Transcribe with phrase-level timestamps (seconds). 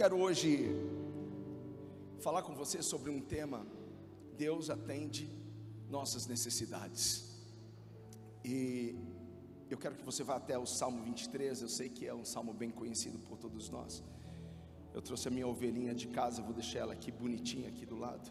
[0.00, 0.74] quero hoje
[2.20, 3.66] falar com você sobre um tema.
[4.34, 5.30] Deus atende
[5.90, 7.04] nossas necessidades.
[8.42, 8.96] E
[9.68, 11.60] eu quero que você vá até o Salmo 23.
[11.60, 14.02] Eu sei que é um salmo bem conhecido por todos nós.
[14.94, 18.30] Eu trouxe a minha ovelhinha de casa, vou deixar ela aqui bonitinha aqui do lado.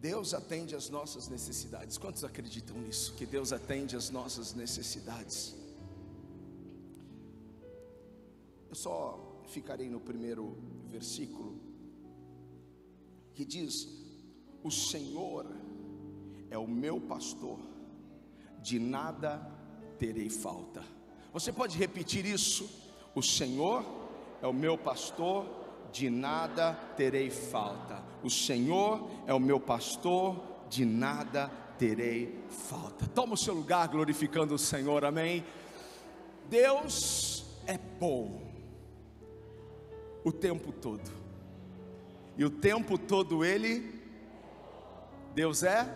[0.00, 1.98] Deus atende às nossas necessidades.
[1.98, 3.12] Quantos acreditam nisso?
[3.18, 5.62] Que Deus atende às nossas necessidades.
[8.74, 11.60] Eu só ficarei no primeiro versículo,
[13.32, 13.88] que diz:
[14.64, 15.46] O Senhor
[16.50, 17.60] é o meu pastor,
[18.60, 19.48] de nada
[19.96, 20.82] terei falta.
[21.32, 22.68] Você pode repetir isso?
[23.14, 23.84] O Senhor
[24.42, 25.46] é o meu pastor,
[25.92, 28.02] de nada terei falta.
[28.24, 31.46] O Senhor é o meu pastor, de nada
[31.78, 33.06] terei falta.
[33.06, 35.44] Toma o seu lugar glorificando o Senhor, amém.
[36.50, 38.53] Deus é bom
[40.24, 41.12] o tempo todo,
[42.36, 44.02] e o tempo todo Ele,
[45.34, 45.86] Deus é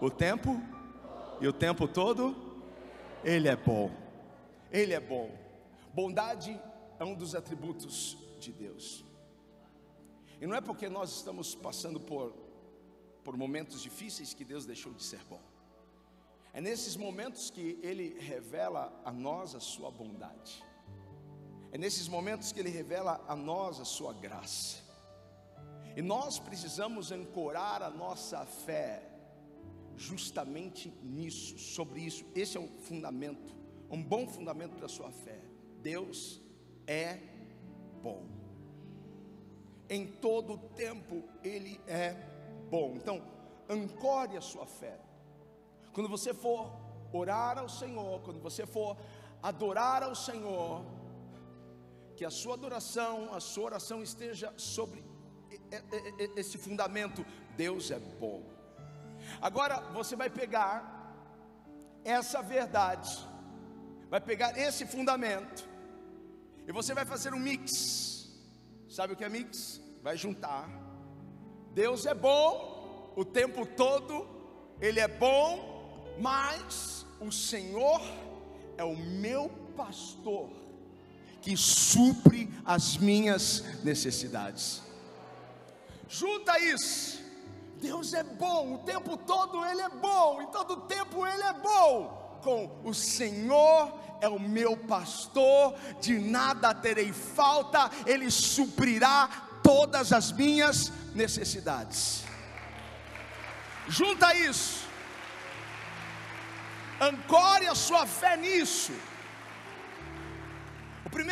[0.00, 0.60] o tempo,
[1.40, 2.34] e o tempo todo
[3.24, 3.90] Ele é bom,
[4.70, 5.30] Ele é bom.
[5.92, 6.60] Bondade
[6.98, 9.04] é um dos atributos de Deus.
[10.40, 12.34] E não é porque nós estamos passando por,
[13.22, 15.40] por momentos difíceis que Deus deixou de ser bom.
[16.52, 20.64] É nesses momentos que Ele revela a nós a Sua bondade.
[21.74, 24.80] É nesses momentos que Ele revela a nós a Sua graça.
[25.96, 29.02] E nós precisamos ancorar a nossa fé
[29.96, 32.24] justamente nisso, sobre isso.
[32.32, 33.52] Esse é um fundamento,
[33.90, 35.40] um bom fundamento para a sua fé.
[35.82, 36.40] Deus
[36.86, 37.18] é
[38.00, 38.24] bom.
[39.90, 42.12] Em todo tempo Ele é
[42.70, 42.94] bom.
[42.94, 43.20] Então,
[43.68, 45.00] ancore a sua fé.
[45.92, 46.72] Quando você for
[47.12, 48.96] orar ao Senhor, quando você for
[49.42, 50.84] adorar ao Senhor,
[52.16, 55.04] que a sua adoração, a sua oração esteja sobre
[56.36, 57.24] esse fundamento:
[57.56, 58.42] Deus é bom.
[59.40, 60.92] Agora você vai pegar
[62.04, 63.10] essa verdade,
[64.08, 65.68] vai pegar esse fundamento,
[66.66, 68.14] e você vai fazer um mix
[68.94, 69.80] Sabe o que é mix?
[70.04, 70.68] Vai juntar.
[71.72, 74.24] Deus é bom o tempo todo,
[74.80, 78.00] Ele é bom, mas o Senhor
[78.78, 80.48] é o meu pastor
[81.44, 84.80] que supre as minhas necessidades.
[86.08, 87.22] Junta isso.
[87.82, 92.40] Deus é bom, o tempo todo Ele é bom, em todo tempo Ele é bom.
[92.42, 99.28] Com o Senhor é o meu pastor, de nada terei falta, Ele suprirá
[99.62, 102.24] todas as minhas necessidades.
[103.86, 104.86] Junta isso,
[106.98, 108.94] ancore a sua fé nisso.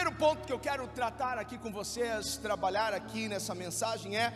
[0.02, 4.32] Primeiro ponto que eu quero tratar aqui com vocês, trabalhar aqui nessa mensagem é: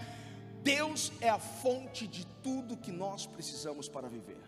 [0.62, 4.41] Deus é a fonte de tudo que nós precisamos para viver.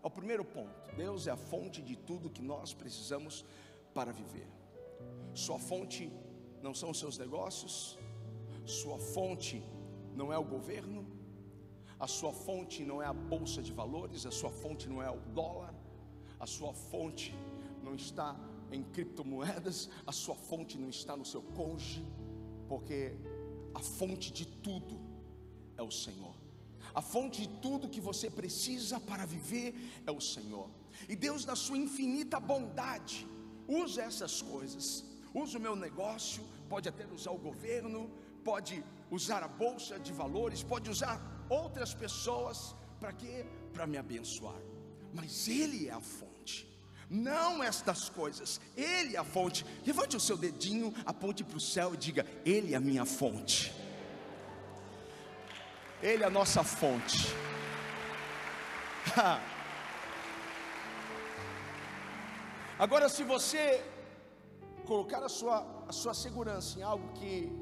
[0.00, 0.94] É o primeiro ponto.
[0.96, 3.44] Deus é a fonte de tudo que nós precisamos
[3.92, 4.46] para viver.
[5.34, 6.08] Sua fonte
[6.62, 7.98] não são os seus negócios,
[8.64, 9.60] sua fonte
[10.14, 11.04] não é o governo,
[11.98, 15.18] a sua fonte não é a bolsa de valores, a sua fonte não é o
[15.34, 15.74] dólar,
[16.38, 17.34] a sua fonte
[17.82, 18.36] não está
[18.72, 22.04] em criptomoedas, a sua fonte não está no seu cônjuge,
[22.68, 23.14] porque
[23.74, 24.98] a fonte de tudo
[25.76, 26.34] é o Senhor.
[26.94, 29.74] A fonte de tudo que você precisa para viver
[30.06, 30.68] é o Senhor.
[31.08, 33.26] E Deus, na sua infinita bondade,
[33.66, 35.04] usa essas coisas.
[35.34, 38.10] Usa o meu negócio, pode até usar o governo,
[38.44, 43.46] pode usar a bolsa de valores, pode usar outras pessoas para quê?
[43.72, 44.60] Para me abençoar.
[45.14, 46.31] Mas ele é a fonte.
[47.12, 49.66] Não estas coisas, Ele é a fonte.
[49.86, 53.70] Levante o seu dedinho, aponte para o céu e diga: Ele é a minha fonte.
[56.02, 57.28] Ele é a nossa fonte.
[62.78, 63.84] Agora, se você
[64.86, 67.52] colocar a sua, a sua segurança em algo que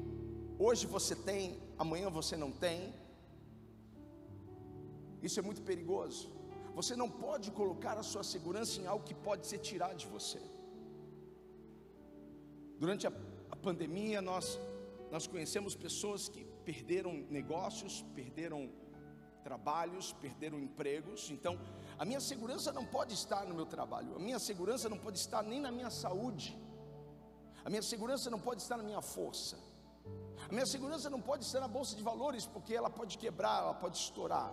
[0.57, 2.95] hoje você tem, amanhã você não tem,
[5.21, 6.31] isso é muito perigoso.
[6.75, 10.41] Você não pode colocar a sua segurança em algo que pode ser tirado de você.
[12.79, 13.11] Durante a,
[13.51, 14.59] a pandemia, nós,
[15.11, 18.69] nós conhecemos pessoas que perderam negócios, perderam
[19.43, 21.29] trabalhos, perderam empregos.
[21.29, 21.59] Então,
[21.97, 25.43] a minha segurança não pode estar no meu trabalho, a minha segurança não pode estar
[25.43, 26.57] nem na minha saúde,
[27.63, 29.57] a minha segurança não pode estar na minha força,
[30.49, 33.73] a minha segurança não pode estar na bolsa de valores, porque ela pode quebrar, ela
[33.73, 34.51] pode estourar.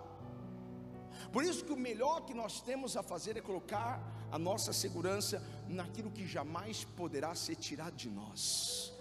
[1.33, 4.01] Por isso que o melhor que nós temos a fazer é colocar
[4.31, 8.93] a nossa segurança naquilo que jamais poderá ser tirado de nós.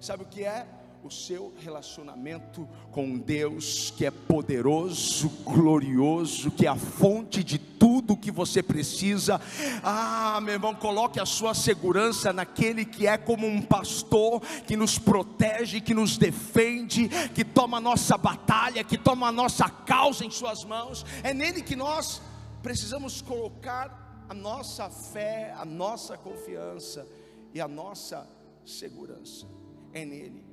[0.00, 0.66] Sabe o que é?
[1.02, 7.58] O seu relacionamento com Deus, que é poderoso, glorioso, que é a fonte de
[8.06, 9.40] tudo que você precisa.
[9.82, 14.98] Ah, meu irmão, coloque a sua segurança naquele que é como um pastor que nos
[14.98, 20.30] protege, que nos defende, que toma a nossa batalha, que toma a nossa causa em
[20.30, 21.04] Suas mãos.
[21.22, 22.22] É nele que nós
[22.62, 27.06] precisamos colocar a nossa fé, a nossa confiança
[27.52, 28.28] e a nossa
[28.64, 29.46] segurança.
[29.92, 30.44] É nele.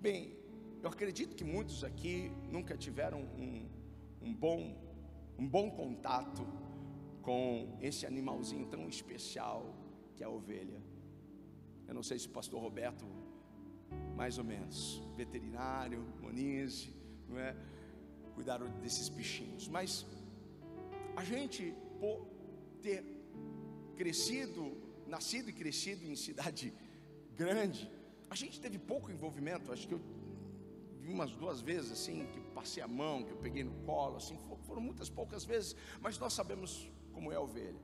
[0.00, 0.36] Bem,
[0.82, 3.68] eu acredito que muitos aqui nunca tiveram um,
[4.22, 4.85] um bom
[5.38, 6.46] um bom contato
[7.22, 9.74] com esse animalzinho tão especial
[10.14, 10.80] que é a ovelha.
[11.86, 13.04] Eu não sei se o pastor Roberto,
[14.16, 16.94] mais ou menos, veterinário, Monize,
[17.28, 17.54] não é?
[18.34, 20.06] Cuidaram desses bichinhos, mas
[21.14, 22.26] a gente, por
[22.82, 23.04] ter
[23.96, 26.72] crescido, nascido e crescido em cidade
[27.34, 27.90] grande,
[28.28, 29.72] a gente teve pouco envolvimento.
[29.72, 30.00] Acho que eu
[31.12, 34.80] umas duas vezes assim, que passei a mão, que eu peguei no colo, assim, foram
[34.80, 37.80] muitas poucas vezes, mas nós sabemos como é a ovelha.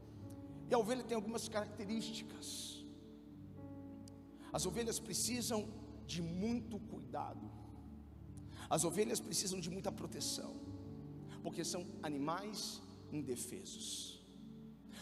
[0.71, 2.85] E a ovelha tem algumas características.
[4.53, 5.69] As ovelhas precisam
[6.07, 7.51] de muito cuidado.
[8.69, 10.57] As ovelhas precisam de muita proteção,
[11.43, 12.83] porque são animais
[13.13, 14.23] indefesos.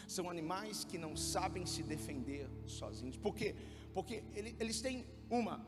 [0.07, 3.17] São animais que não sabem se defender sozinhos.
[3.17, 3.55] Por quê?
[3.93, 4.23] Porque
[4.59, 5.65] eles têm uma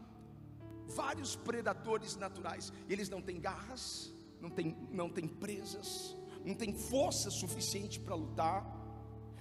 [0.87, 2.71] vários predadores naturais.
[2.89, 6.15] Eles não têm garras, não têm, não têm presas,
[6.45, 8.65] não têm força suficiente para lutar,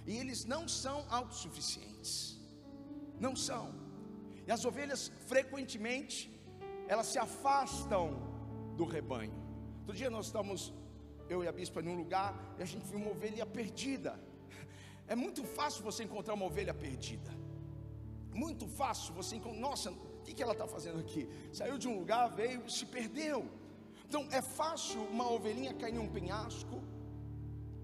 [0.06, 2.40] e eles não são autossuficientes.
[3.18, 3.74] Não são.
[4.46, 6.30] E as ovelhas frequentemente
[6.88, 8.18] elas se afastam
[8.76, 9.34] do rebanho.
[9.80, 10.74] Outro dia nós estamos
[11.28, 14.18] eu e a bispa em um lugar e a gente viu uma ovelha perdida.
[15.06, 17.30] É muito fácil você encontrar uma ovelha perdida.
[18.32, 19.60] Muito fácil você encontrar.
[19.60, 19.92] Nossa,
[20.22, 21.22] o que, que ela está fazendo aqui?
[21.52, 23.38] Saiu de um lugar, veio, se perdeu.
[24.06, 26.76] Então é fácil uma ovelhinha cair em um penhasco,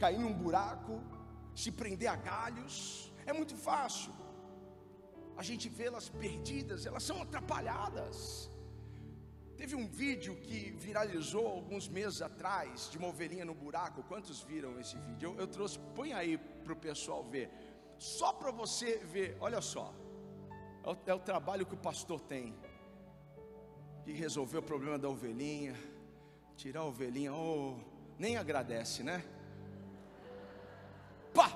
[0.02, 0.94] cair em um buraco,
[1.62, 2.76] se prender a galhos.
[3.26, 4.12] É muito fácil.
[5.36, 8.18] A gente vê elas perdidas, elas são atrapalhadas.
[9.60, 14.04] Teve um vídeo que viralizou alguns meses atrás de uma ovelhinha no buraco.
[14.04, 15.30] Quantos viram esse vídeo?
[15.30, 17.50] Eu, eu trouxe, põe aí para o pessoal ver.
[17.98, 19.92] Só para você ver, olha só.
[20.84, 22.54] É o, é o trabalho que o pastor tem.
[24.04, 25.74] De resolver o problema da ovelhinha.
[26.56, 27.78] Tirar a ovelhinha, oh,
[28.18, 29.24] nem agradece, né?
[31.32, 31.52] Pá!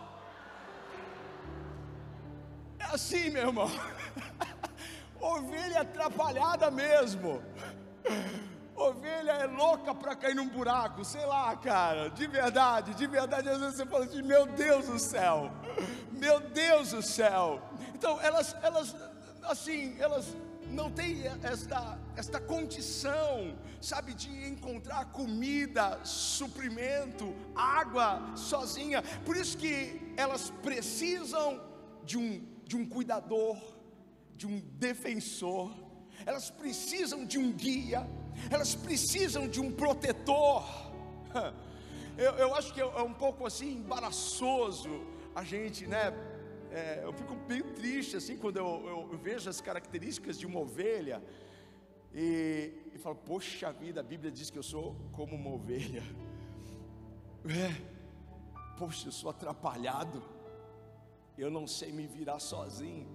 [2.78, 3.68] É assim, meu irmão.
[5.20, 7.40] Ovelha atrapalhada mesmo.
[8.74, 13.48] Ovelha é louca para cair num buraco, sei lá, cara, de verdade, de verdade.
[13.48, 15.52] Às vezes você fala assim: meu Deus do céu,
[16.10, 17.62] meu Deus do céu.
[17.94, 18.96] Então, elas, elas,
[19.42, 20.36] assim, elas
[20.70, 29.02] não têm esta, esta condição, sabe, de encontrar comida, suprimento, água sozinha.
[29.24, 31.60] Por isso que elas precisam
[32.04, 33.56] de um, de um cuidador,
[34.36, 35.82] de um defensor
[36.26, 38.08] elas precisam de um guia,
[38.50, 40.64] elas precisam de um protetor.
[42.14, 44.90] Eu, eu acho que é, é um pouco assim embaraçoso
[45.34, 46.12] a gente, né?
[46.72, 51.22] É, eu fico bem triste assim quando eu, eu, vejo as características de uma ovelha
[52.14, 56.02] e, e falo, poxa vida, a Bíblia diz que eu sou como uma ovelha.
[57.44, 57.74] É,
[58.78, 60.22] poxa, eu sou atrapalhado,
[61.36, 63.08] eu não sei me virar sozinho,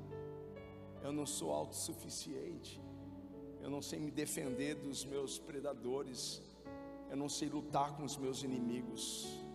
[1.02, 2.82] eu não sou autossuficiente.
[3.62, 6.42] Eu não sei me defender dos meus predadores,
[7.10, 9.46] eu não sei lutar com os meus inimigos,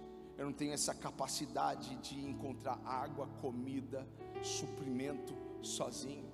[0.43, 4.05] eu não tenho essa capacidade de encontrar água, comida,
[4.43, 6.33] suprimento sozinho.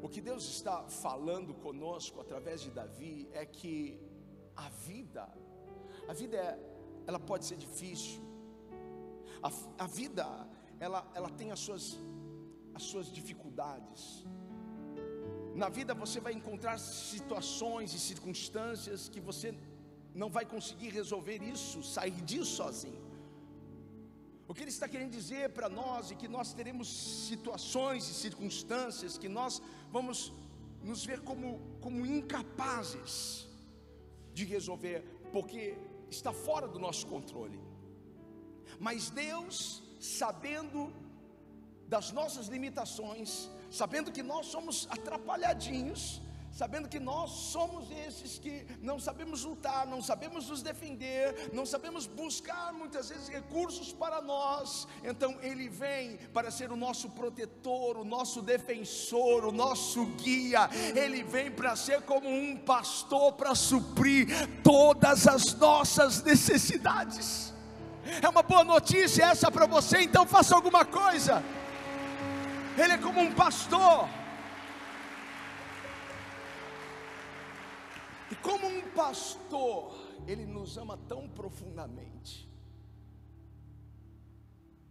[0.00, 4.00] O que Deus está falando conosco através de Davi é que
[4.56, 5.28] a vida,
[6.08, 6.58] a vida é,
[7.06, 8.22] ela pode ser difícil,
[9.42, 10.24] a, a vida
[10.80, 12.00] ela, ela tem as suas,
[12.74, 14.24] as suas dificuldades,
[15.54, 19.54] na vida você vai encontrar situações e circunstâncias que você
[20.14, 23.02] não vai conseguir resolver isso, sair disso sozinho.
[24.46, 26.88] O que ele está querendo dizer para nós é que nós teremos
[27.28, 30.32] situações e circunstâncias que nós vamos
[30.82, 33.48] nos ver como, como incapazes
[34.32, 35.02] de resolver,
[35.32, 35.76] porque
[36.10, 37.58] está fora do nosso controle.
[38.78, 40.92] Mas Deus, sabendo
[41.88, 46.20] das nossas limitações, sabendo que nós somos atrapalhadinhos,
[46.54, 52.06] sabendo que nós somos esses que não sabemos lutar, não sabemos nos defender, não sabemos
[52.06, 58.04] buscar muitas vezes recursos para nós, então Ele vem para ser o nosso protetor, o
[58.04, 64.28] nosso defensor, o nosso guia, Ele vem para ser como um pastor para suprir
[64.62, 67.52] todas as nossas necessidades.
[68.22, 71.42] É uma boa notícia essa para você, então faça alguma coisa.
[72.78, 74.08] Ele é como um pastor
[78.44, 79.94] como um pastor,
[80.26, 82.46] ele nos ama tão profundamente.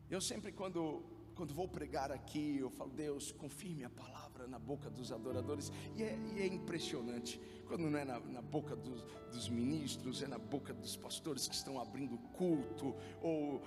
[0.09, 1.03] Eu sempre, quando,
[1.35, 5.71] quando vou pregar aqui, eu falo, Deus, confirme a palavra na boca dos adoradores.
[5.95, 10.27] E é, e é impressionante, quando não é na, na boca dos, dos, ministros, é
[10.27, 13.61] na boca dos pastores que estão abrindo culto, ou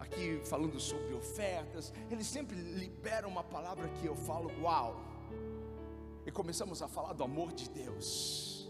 [0.00, 5.02] aqui falando sobre ofertas, eles sempre liberam uma palavra que eu falo, uau!
[6.24, 8.65] E começamos a falar do amor de Deus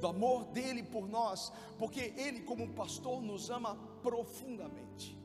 [0.00, 5.18] do amor dele por nós, porque ele, como pastor, nos ama profundamente.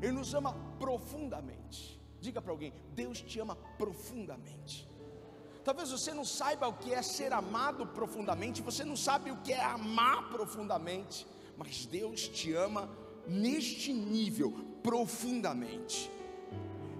[0.00, 2.00] Ele nos ama profundamente.
[2.20, 4.88] Diga para alguém: Deus te ama profundamente.
[5.64, 9.52] Talvez você não saiba o que é ser amado profundamente, você não sabe o que
[9.52, 12.88] é amar profundamente, mas Deus te ama
[13.26, 14.52] neste nível,
[14.82, 16.08] profundamente.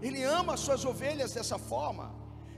[0.03, 2.13] Ele ama as suas ovelhas dessa forma.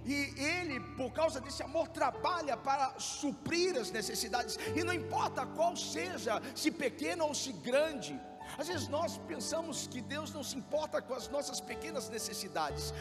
[0.08, 5.76] E Ele, por causa desse amor, trabalha para suprir as necessidades, e não importa qual
[5.76, 8.18] seja, se pequena ou se grande.
[8.56, 12.94] Às vezes nós pensamos que Deus não se importa com as nossas pequenas necessidades.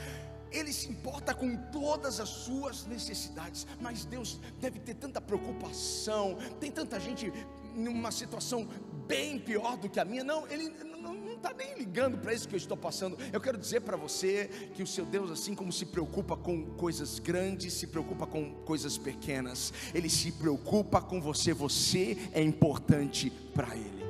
[0.52, 6.38] Ele se importa com todas as suas necessidades, mas Deus deve ter tanta preocupação.
[6.60, 7.32] Tem tanta gente
[7.74, 8.68] numa situação
[9.08, 10.26] bem pior do que a minha.
[10.26, 10.70] Não, Ele
[11.14, 13.18] está nem ligando para isso que eu estou passando.
[13.32, 17.20] Eu quero dizer para você que o seu Deus, assim como se preocupa com coisas
[17.20, 21.54] grandes, se preocupa com coisas pequenas, Ele se preocupa com você.
[21.54, 24.06] Você é importante para Ele.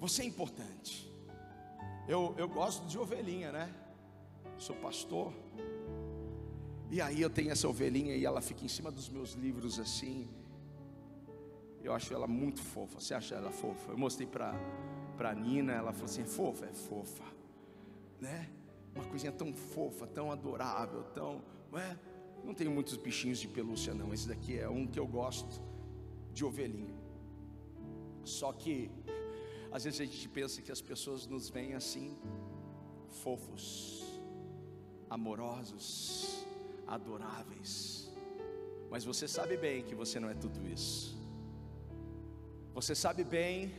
[0.00, 1.12] Você é importante.
[2.06, 3.70] Eu, eu gosto de ovelhinha, né?
[4.56, 5.32] Sou pastor.
[6.90, 10.28] E aí eu tenho essa ovelhinha e ela fica em cima dos meus livros assim.
[11.82, 13.00] Eu acho ela muito fofa.
[13.00, 13.92] Você acha ela fofa?
[13.92, 14.54] Eu mostrei para
[15.18, 17.24] para Nina, ela falou assim: fofa, é fofa,
[18.20, 18.48] né?
[18.94, 21.42] Uma coisinha tão fofa, tão adorável, tão.
[21.70, 21.98] Não, é?
[22.44, 24.14] não tenho muitos bichinhos de pelúcia, não.
[24.14, 25.60] Esse daqui é um que eu gosto
[26.32, 26.96] de ovelhinha.
[28.24, 28.90] Só que,
[29.72, 32.16] às vezes a gente pensa que as pessoas nos veem assim,
[33.08, 34.04] fofos,
[35.10, 36.46] amorosos,
[36.86, 38.10] adoráveis.
[38.90, 41.17] Mas você sabe bem que você não é tudo isso.
[42.78, 43.72] Você sabe bem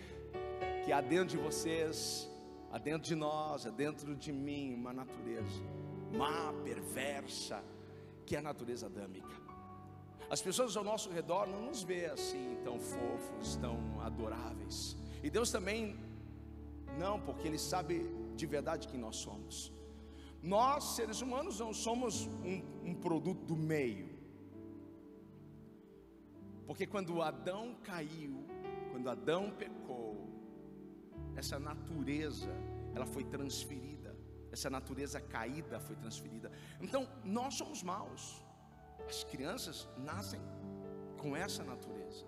[0.83, 2.29] que há dentro de vocês,
[2.69, 5.63] há dentro de nós, há dentro de mim uma natureza
[6.13, 7.63] má, perversa,
[8.25, 9.33] que é a natureza adâmica.
[10.29, 14.97] As pessoas ao nosso redor não nos vê assim tão fofos, tão adoráveis.
[15.23, 15.97] E Deus também
[16.97, 19.71] não, porque Ele sabe de verdade quem nós somos.
[20.43, 24.09] Nós, seres humanos, não somos um, um produto do meio.
[26.67, 28.48] Porque quando Adão caiu,
[28.99, 30.27] quando Adão pecou,
[31.37, 32.49] essa natureza,
[32.93, 34.13] ela foi transferida,
[34.51, 36.51] essa natureza caída foi transferida.
[36.81, 38.43] Então, nós somos maus.
[39.07, 40.41] As crianças nascem
[41.17, 42.25] com essa natureza.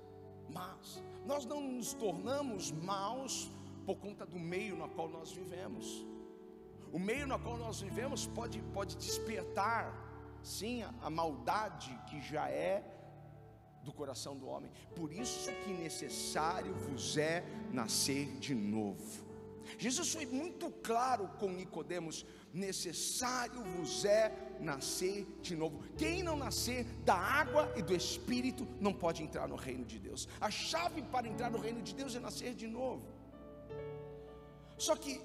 [0.49, 3.51] Mas nós não nos tornamos maus
[3.85, 6.05] por conta do meio no qual nós vivemos.
[6.93, 9.93] O meio no qual nós vivemos pode, pode despertar,
[10.41, 13.00] sim, a, a maldade que já é
[13.83, 14.71] do coração do homem.
[14.95, 19.31] Por isso que necessário vos é nascer de novo.
[19.77, 25.83] Jesus foi muito claro com Nicodemos: necessário vos é nascer de novo.
[25.97, 30.27] Quem não nascer da água e do Espírito não pode entrar no reino de Deus.
[30.39, 33.05] A chave para entrar no reino de Deus é nascer de novo.
[34.77, 35.21] Só que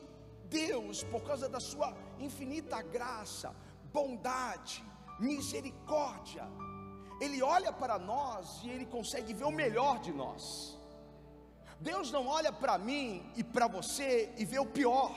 [0.48, 3.54] Deus, por causa da sua infinita graça,
[3.92, 4.84] bondade,
[5.18, 6.46] misericórdia,
[7.20, 10.76] ele olha para nós e ele consegue ver o melhor de nós.
[11.80, 15.14] Deus não olha para mim e para você e vê o pior,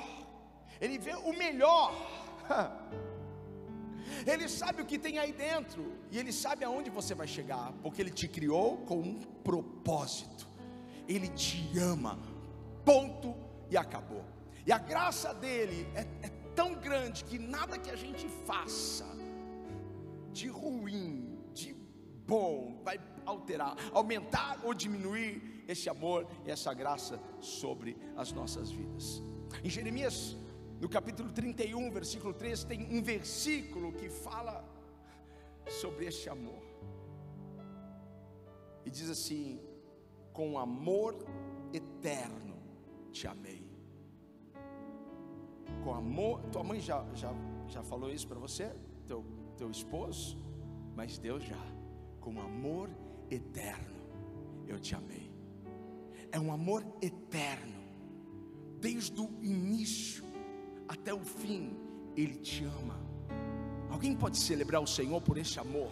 [0.79, 1.93] Ele vê o melhor.
[4.25, 8.01] Ele sabe o que tem aí dentro e Ele sabe aonde você vai chegar, porque
[8.01, 10.47] Ele te criou com um propósito.
[11.07, 12.19] Ele te ama,
[12.83, 13.35] ponto
[13.69, 14.25] e acabou.
[14.65, 19.07] E a graça dele é, é tão grande que nada que a gente faça
[20.31, 21.28] de ruim
[22.29, 29.21] bom, vai alterar, aumentar ou diminuir esse amor e essa graça sobre as nossas vidas.
[29.63, 30.37] Em Jeremias,
[30.79, 34.63] no capítulo 31, versículo 3, tem um versículo que fala
[35.81, 36.63] sobre este amor.
[38.85, 39.59] E diz assim:
[40.31, 41.17] com amor
[41.73, 42.57] eterno
[43.11, 43.67] te amei.
[45.83, 47.33] Com amor, tua mãe já, já,
[47.67, 48.71] já falou isso para você,
[49.07, 49.25] teu,
[49.57, 50.37] teu esposo,
[50.95, 51.78] mas Deus já,
[52.19, 52.89] com amor
[53.29, 53.99] eterno
[54.67, 55.33] eu te amei.
[56.31, 57.81] É um amor eterno,
[58.79, 60.23] desde o início
[60.87, 61.75] até o fim,
[62.15, 62.99] Ele te ama.
[63.89, 65.91] Alguém pode celebrar o Senhor por esse amor?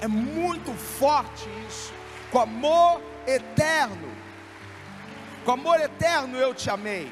[0.00, 1.92] É muito forte isso.
[2.32, 4.08] Com amor eterno.
[5.44, 7.10] Com amor eterno eu te amei.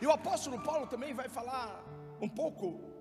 [0.00, 1.82] E o apóstolo Paulo também vai falar
[2.20, 2.93] um pouco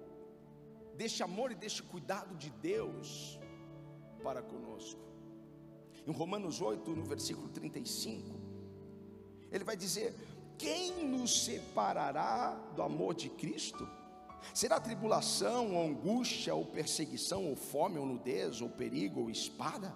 [0.95, 3.39] deste amor e deste cuidado de Deus
[4.23, 5.01] para conosco.
[6.05, 8.39] Em Romanos 8, no versículo 35,
[9.51, 10.15] ele vai dizer:
[10.57, 13.87] Quem nos separará do amor de Cristo?
[14.53, 19.95] Será tribulação, ou angústia, ou perseguição, ou fome, ou nudez, ou perigo, ou espada?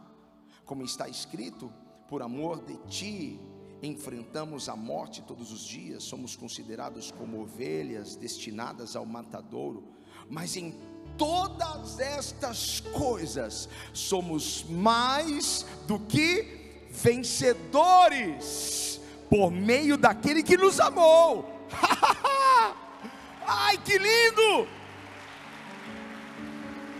[0.65, 1.71] Como está escrito,
[2.07, 3.39] por amor de ti
[3.81, 9.87] enfrentamos a morte todos os dias, somos considerados como ovelhas destinadas ao matadouro,
[10.29, 10.75] mas em
[11.17, 21.67] todas estas coisas somos mais do que vencedores por meio daquele que nos amou.
[23.45, 24.67] Ai, que lindo!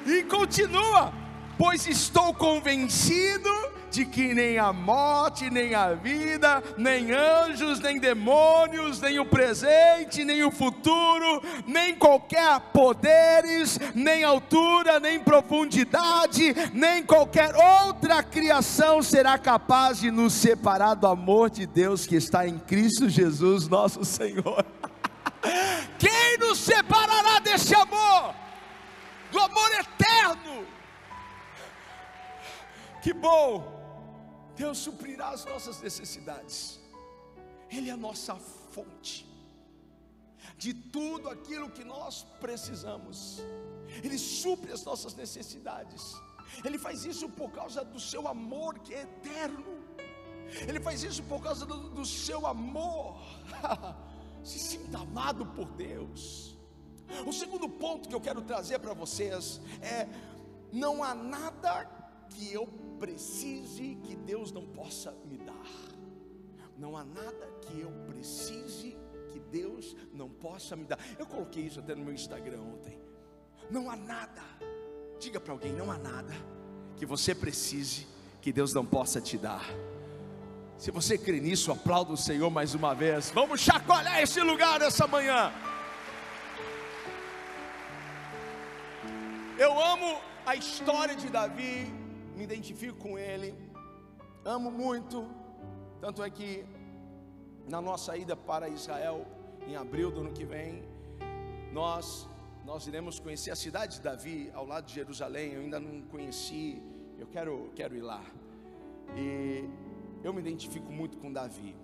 [0.05, 1.13] E continua,
[1.57, 3.49] pois estou convencido
[3.89, 10.23] de que nem a morte, nem a vida, nem anjos, nem demônios, nem o presente,
[10.23, 19.37] nem o futuro, nem qualquer poderes, nem altura, nem profundidade, nem qualquer outra criação será
[19.37, 24.65] capaz de nos separar do amor de Deus que está em Cristo Jesus, nosso Senhor.
[25.97, 28.33] Quem nos separará desse amor?
[29.31, 30.65] Do amor eterno.
[33.01, 33.76] Que bom.
[34.57, 36.79] Deus suprirá as nossas necessidades.
[37.69, 39.27] Ele é a nossa fonte
[40.57, 43.39] de tudo aquilo que nós precisamos.
[44.03, 46.13] Ele supre as nossas necessidades.
[46.63, 49.77] Ele faz isso por causa do seu amor que é eterno.
[50.67, 53.19] Ele faz isso por causa do, do seu amor.
[54.43, 56.55] Se sinta amado por Deus.
[57.25, 60.07] O segundo ponto que eu quero trazer para vocês é:
[60.71, 61.85] não há nada
[62.29, 62.67] que eu
[62.99, 65.67] precise que Deus não possa me dar.
[66.77, 68.97] Não há nada que eu precise
[69.29, 70.99] que Deus não possa me dar.
[71.17, 72.99] Eu coloquei isso até no meu Instagram ontem.
[73.69, 74.43] Não há nada.
[75.19, 76.33] Diga para alguém, não há nada
[76.95, 78.07] que você precise
[78.41, 79.65] que Deus não possa te dar.
[80.77, 83.31] Se você crê nisso, aplauda o Senhor mais uma vez.
[83.31, 85.51] Vamos chacoalhar esse lugar essa manhã.
[89.57, 91.91] Eu amo a história de Davi,
[92.37, 93.55] me identifico com ele,
[94.45, 95.27] amo muito.
[95.99, 96.63] Tanto é que
[97.67, 99.25] na nossa ida para Israel,
[99.67, 100.83] em abril do ano que vem,
[101.73, 102.29] nós
[102.63, 105.53] nós iremos conhecer a cidade de Davi ao lado de Jerusalém.
[105.53, 106.81] Eu ainda não conheci,
[107.17, 108.23] eu quero quero ir lá.
[109.15, 109.67] E
[110.23, 111.75] eu me identifico muito com Davi.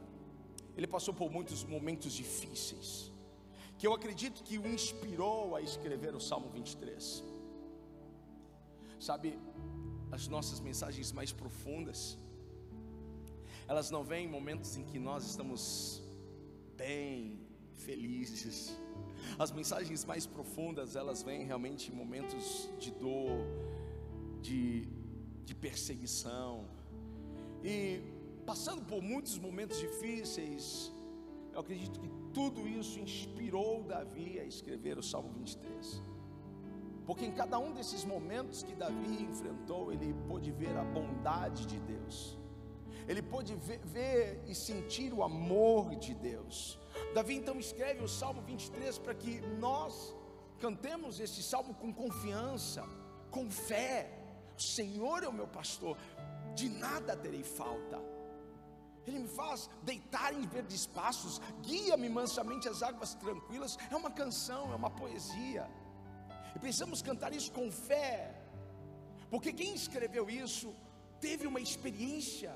[0.77, 3.11] Ele passou por muitos momentos difíceis,
[3.77, 7.23] que eu acredito que o inspirou a escrever o Salmo 23.
[8.99, 9.39] Sabe,
[10.13, 12.17] as nossas mensagens mais profundas,
[13.67, 16.03] elas não vêm em momentos em que nós estamos
[16.77, 17.39] bem,
[17.85, 18.77] felizes.
[19.39, 23.39] As mensagens mais profundas, elas vêm realmente em momentos de dor,
[24.39, 24.87] de,
[25.43, 26.67] de perseguição.
[27.63, 27.99] E
[28.45, 30.91] passando por muitos momentos difíceis,
[31.53, 36.12] eu acredito que tudo isso inspirou Davi a escrever o Salmo 23.
[37.05, 41.79] Porque em cada um desses momentos que Davi enfrentou, ele pôde ver a bondade de
[41.79, 42.37] Deus,
[43.07, 46.79] ele pôde ver, ver e sentir o amor de Deus.
[47.13, 50.15] Davi então escreve o Salmo 23 para que nós
[50.59, 52.83] cantemos esse salmo com confiança,
[53.29, 54.19] com fé.
[54.57, 55.97] O Senhor é o meu pastor,
[56.55, 58.01] de nada terei falta.
[59.05, 63.77] Ele me faz deitar em verdes espaços, guia-me mansamente às águas tranquilas.
[63.91, 65.69] É uma canção, é uma poesia.
[66.63, 68.13] Precisamos cantar isso com fé,
[69.29, 70.73] porque quem escreveu isso
[71.19, 72.53] teve uma experiência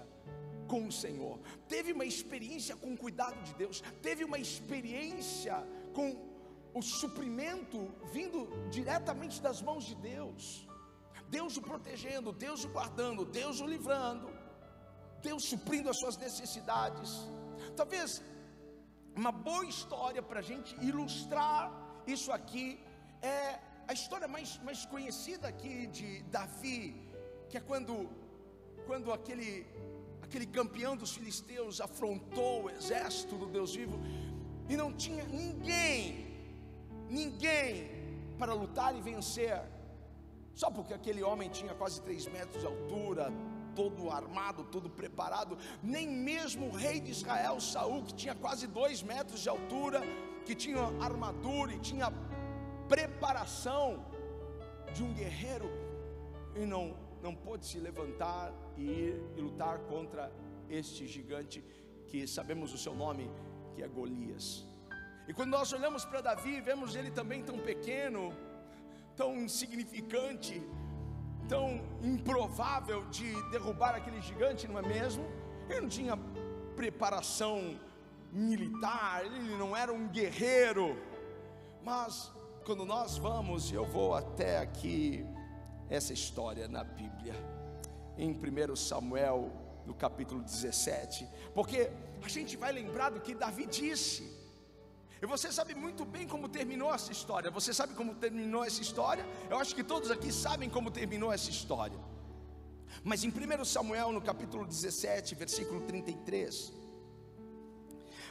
[0.71, 1.35] com o Senhor,
[1.67, 5.55] teve uma experiência com o cuidado de Deus, teve uma experiência
[5.93, 6.07] com
[6.73, 7.79] o suprimento
[8.13, 10.65] vindo diretamente das mãos de Deus.
[11.27, 14.29] Deus o protegendo, Deus o guardando, Deus o livrando.
[15.21, 17.09] Deus suprindo as suas necessidades.
[17.75, 18.23] Talvez
[19.13, 21.63] uma boa história para a gente ilustrar
[22.15, 22.79] isso aqui
[23.21, 26.81] é a história mais, mais conhecida aqui de Davi,
[27.49, 28.09] que é quando,
[28.85, 29.65] quando aquele,
[30.21, 33.97] aquele campeão dos filisteus afrontou o exército do Deus vivo
[34.67, 36.27] e não tinha ninguém,
[37.09, 37.89] ninguém
[38.37, 39.61] para lutar e vencer,
[40.53, 43.31] só porque aquele homem tinha quase três metros de altura,
[43.73, 49.01] todo armado, todo preparado, nem mesmo o rei de Israel, Saul, que tinha quase dois
[49.01, 50.01] metros de altura,
[50.45, 52.11] que tinha armadura e tinha
[52.87, 54.05] preparação
[54.93, 55.69] de um guerreiro,
[56.55, 60.31] e não, não pôde se levantar e ir e lutar contra
[60.69, 61.63] este gigante
[62.07, 63.29] que sabemos o seu nome,
[63.75, 64.65] que é Golias.
[65.27, 68.33] E quando nós olhamos para Davi, vemos ele também tão pequeno,
[69.15, 70.63] tão insignificante,
[71.49, 75.25] tão improvável de derrubar aquele gigante, não é mesmo?
[75.69, 76.17] Ele não tinha
[76.75, 77.77] preparação
[78.31, 80.97] militar, ele não era um guerreiro,
[81.83, 82.31] mas
[82.67, 85.25] quando nós vamos, eu vou até aqui,
[85.89, 87.33] essa história na Bíblia,
[88.17, 89.49] em 1 Samuel,
[89.85, 91.25] no capítulo 17,
[91.55, 91.89] porque
[92.21, 94.29] a gente vai lembrar do que Davi disse,
[95.21, 97.49] e você sabe muito bem como terminou essa história.
[97.49, 99.25] Você sabe como terminou essa história?
[99.49, 101.97] Eu acho que todos aqui sabem como terminou essa história.
[103.01, 106.73] Mas em 1 Samuel, no capítulo 17, versículo 33,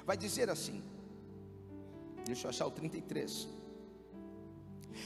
[0.05, 0.85] vai dizer assim:
[2.27, 3.65] Deixa eu achar o 33.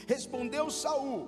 [0.07, 1.27] Respondeu Saul: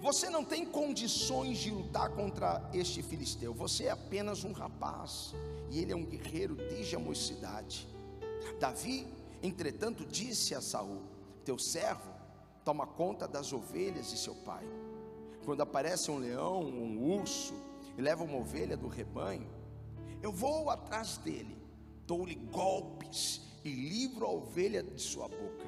[0.00, 3.54] Você não tem condições de lutar contra este filisteu.
[3.54, 5.34] Você é apenas um rapaz,
[5.70, 7.88] e ele é um guerreiro desde a mocidade.
[8.58, 9.06] Davi
[9.42, 11.02] Entretanto, disse a Saul:
[11.44, 12.10] Teu servo
[12.64, 14.64] toma conta das ovelhas de seu pai.
[15.44, 17.54] Quando aparece um leão, um urso,
[17.96, 19.48] e leva uma ovelha do rebanho,
[20.22, 21.56] eu vou atrás dele,
[22.06, 25.67] dou-lhe golpes e livro a ovelha de sua boca.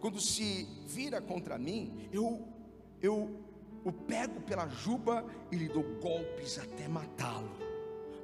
[0.00, 2.46] Quando se vira contra mim, eu
[3.02, 3.44] eu
[3.84, 7.50] o pego pela juba e lhe dou golpes até matá-lo.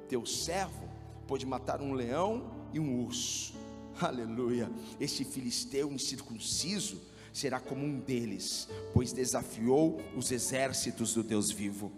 [0.09, 0.89] Teu servo
[1.27, 3.53] pode matar um leão e um urso
[4.01, 4.71] Aleluia.
[4.99, 11.91] Este filisteu incircunciso será como um deles, pois desafiou os exércitos do Deus vivo.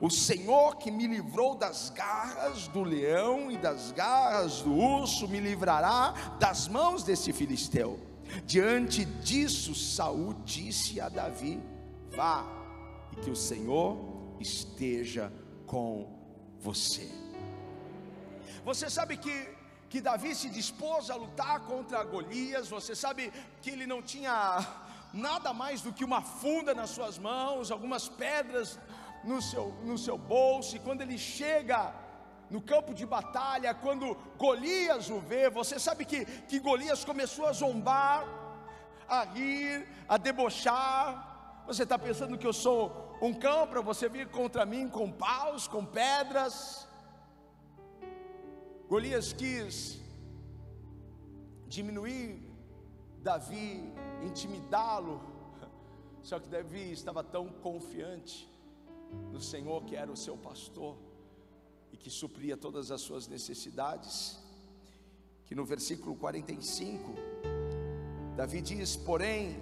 [0.00, 5.38] O Senhor que me livrou das garras do leão e das garras do urso me
[5.38, 8.00] livrará das mãos desse filisteu.
[8.44, 11.60] Diante disso, Saul disse a Davi:
[12.10, 12.44] Vá,
[13.12, 15.32] e que o Senhor esteja
[15.66, 16.08] com
[16.58, 17.10] você.
[18.64, 19.56] Você sabe que
[19.88, 22.68] que Davi se dispôs a lutar contra Golias.
[22.68, 24.58] Você sabe que ele não tinha
[25.12, 28.78] nada mais do que uma funda nas suas mãos, algumas pedras
[29.24, 31.94] no seu, no seu bolso, e quando ele chega
[32.50, 37.52] no campo de batalha, quando Golias o vê, você sabe que, que Golias começou a
[37.52, 38.24] zombar,
[39.08, 41.64] a rir, a debochar.
[41.66, 45.66] Você está pensando que eu sou um cão para você vir contra mim com paus,
[45.66, 46.86] com pedras?
[48.88, 50.00] Golias quis
[51.66, 52.40] diminuir
[53.18, 55.20] Davi, intimidá-lo,
[56.22, 58.48] só que Davi estava tão confiante
[59.32, 60.96] no Senhor que era o seu pastor
[61.96, 64.38] e que supria todas as suas necessidades,
[65.46, 67.14] que no versículo 45,
[68.36, 69.58] Davi diz: Porém,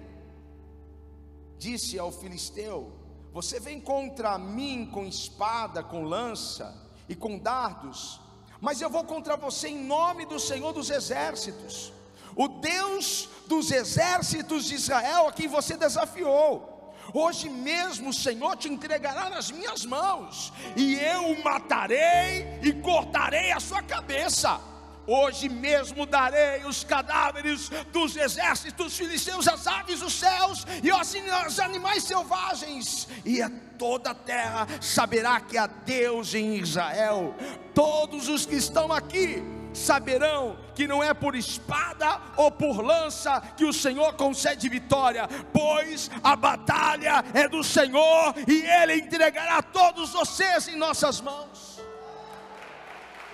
[1.57, 2.91] disse ao filisteu:
[3.31, 6.75] Você vem contra mim com espada, com lança
[7.07, 8.19] e com dardos,
[8.59, 11.93] mas eu vou contra você em nome do Senhor dos exércitos,
[12.35, 16.74] o Deus dos exércitos de Israel, a quem você desafiou.
[17.13, 23.51] Hoje mesmo o Senhor te entregará nas minhas mãos, e eu o matarei e cortarei
[23.51, 24.59] a sua cabeça.
[25.07, 32.03] Hoje mesmo darei os cadáveres dos exércitos filisteus às aves dos céus e aos animais
[32.03, 37.35] selvagens, e a toda a terra saberá que há Deus em Israel.
[37.75, 43.65] Todos os que estão aqui saberão que não é por espada ou por lança que
[43.65, 50.67] o Senhor concede vitória, pois a batalha é do Senhor e Ele entregará todos vocês
[50.67, 51.81] em nossas mãos.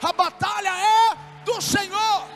[0.01, 2.27] A batalha é do Senhor.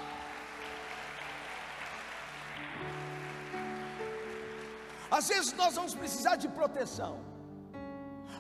[5.10, 7.20] Às vezes nós vamos precisar de proteção.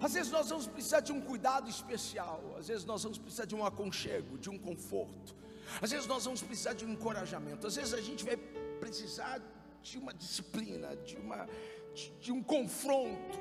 [0.02, 2.42] Às vezes nós vamos precisar de um cuidado especial.
[2.60, 5.36] Às vezes nós vamos precisar de um aconchego, de um conforto.
[5.82, 7.68] Às vezes nós vamos precisar de um encorajamento.
[7.68, 8.38] Às vezes a gente vai
[8.80, 9.42] precisar
[9.82, 11.48] de uma disciplina, de, uma,
[11.94, 13.40] de, de um confronto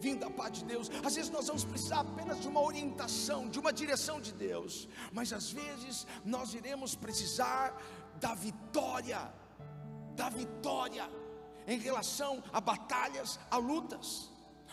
[0.00, 0.90] vindo da parte de Deus.
[1.04, 5.32] Às vezes nós vamos precisar apenas de uma orientação, de uma direção de Deus, mas
[5.32, 7.80] às vezes nós iremos precisar
[8.20, 9.32] da vitória,
[10.16, 11.08] da vitória.
[11.64, 14.28] em relação a batalhas, a lutas.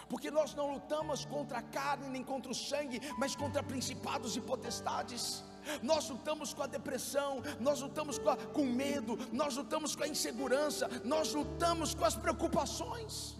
[0.09, 4.41] Porque nós não lutamos contra a carne nem contra o sangue, mas contra principados e
[4.41, 5.43] potestades.
[5.81, 10.07] Nós lutamos com a depressão, nós lutamos com, a, com medo, nós lutamos com a
[10.07, 13.35] insegurança, nós lutamos com as preocupações.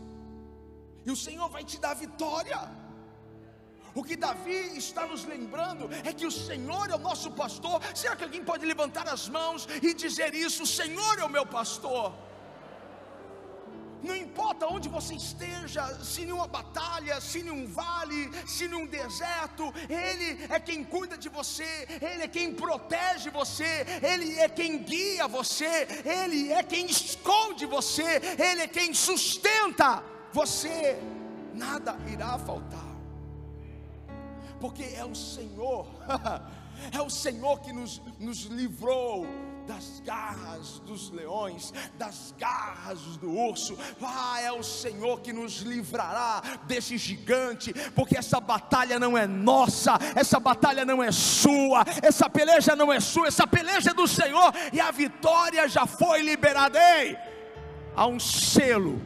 [1.05, 2.59] E o Senhor vai te dar vitória.
[3.95, 7.81] O que Davi está nos lembrando é que o Senhor é o nosso pastor.
[7.95, 10.63] Será que alguém pode levantar as mãos e dizer isso?
[10.63, 12.13] O Senhor é o meu pastor.
[14.01, 18.73] Não importa onde você esteja, se em uma batalha, se em um vale, se em
[18.73, 24.47] um deserto, Ele é quem cuida de você, Ele é quem protege você, Ele é
[24.47, 30.97] quem guia você, Ele é quem esconde você, Ele é quem sustenta você.
[31.53, 32.95] Nada irá faltar,
[34.61, 35.87] porque é o Senhor,
[36.93, 39.27] é o Senhor que nos, nos livrou
[39.69, 43.77] das garras dos leões, das garras do urso.
[44.01, 49.99] Ah, é o Senhor que nos livrará desse gigante, porque essa batalha não é nossa,
[50.15, 54.51] essa batalha não é sua, essa peleja não é sua, essa peleja é do Senhor
[54.73, 56.79] e a vitória já foi liberada.
[56.97, 57.15] Ei,
[57.95, 58.99] há um selo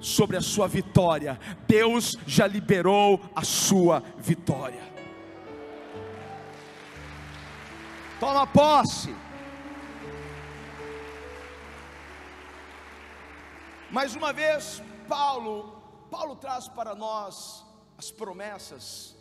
[0.00, 1.38] sobre a sua vitória.
[1.68, 4.90] Deus já liberou a sua vitória.
[8.18, 9.14] Toma posse.
[13.92, 17.66] Mais uma vez, Paulo, Paulo traz para nós
[17.98, 19.16] as promessas,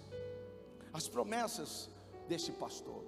[0.94, 1.90] as promessas
[2.28, 3.04] desse pastor.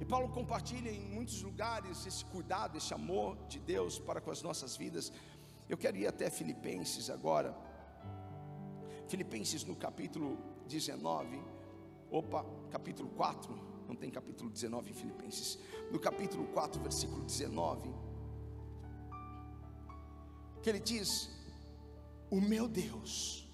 [0.00, 4.40] E Paulo compartilha em muitos lugares esse cuidado, esse amor de Deus para com as
[4.40, 5.12] nossas vidas.
[5.68, 7.54] Eu quero ir até Filipenses agora.
[9.08, 11.38] Filipenses no capítulo 19,
[12.10, 15.58] opa, capítulo 4, não tem capítulo 19 em Filipenses.
[15.92, 18.09] No capítulo 4, versículo 19
[20.62, 21.28] que ele diz:
[22.30, 23.48] O meu Deus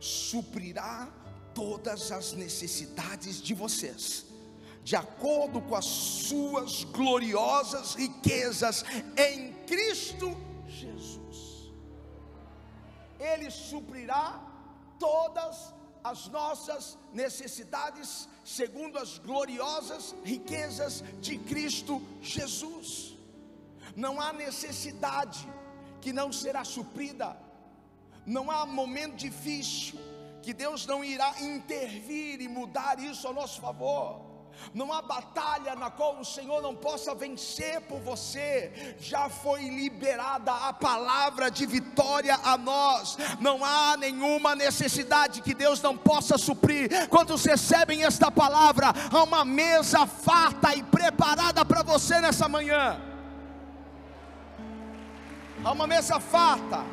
[0.00, 1.12] suprirá
[1.54, 4.26] todas as necessidades de vocês,
[4.84, 8.84] de acordo com as suas gloriosas riquezas
[9.16, 10.36] em Cristo
[10.66, 11.72] Jesus.
[13.18, 14.44] Ele suprirá
[14.98, 23.16] todas as nossas necessidades segundo as gloriosas riquezas de Cristo Jesus.
[23.96, 25.46] Não há necessidade
[26.00, 27.36] que não será suprida.
[28.26, 29.98] Não há momento difícil
[30.42, 34.28] que Deus não irá intervir e mudar isso a nosso favor.
[34.74, 38.96] Não há batalha na qual o Senhor não possa vencer por você.
[38.98, 43.16] Já foi liberada a palavra de vitória a nós.
[43.40, 47.08] Não há nenhuma necessidade que Deus não possa suprir.
[47.08, 53.07] Quando recebem esta palavra, há uma mesa farta e preparada para você nessa manhã
[55.64, 56.84] há uma mesa farta.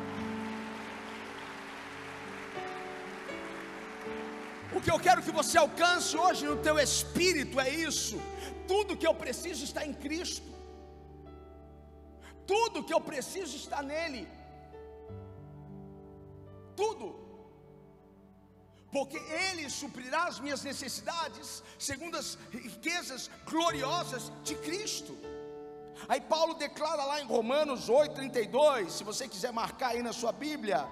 [4.76, 8.20] O que eu quero que você alcance hoje no teu espírito é isso.
[8.68, 10.50] Tudo que eu preciso está em Cristo.
[12.46, 14.28] Tudo que eu preciso está nele.
[16.76, 17.06] Tudo.
[18.92, 19.16] Porque
[19.48, 25.16] ele suprirá as minhas necessidades segundo as riquezas gloriosas de Cristo.
[26.08, 30.86] Aí Paulo declara lá em Romanos 8:32, se você quiser marcar aí na sua Bíblia,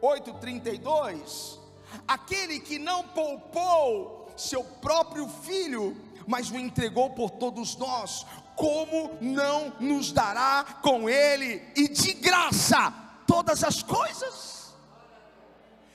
[0.00, 1.58] 8:32,
[2.06, 9.72] aquele que não poupou seu próprio filho, mas o entregou por todos nós, como não
[9.80, 12.92] nos dará com ele e de graça
[13.26, 14.74] todas as coisas?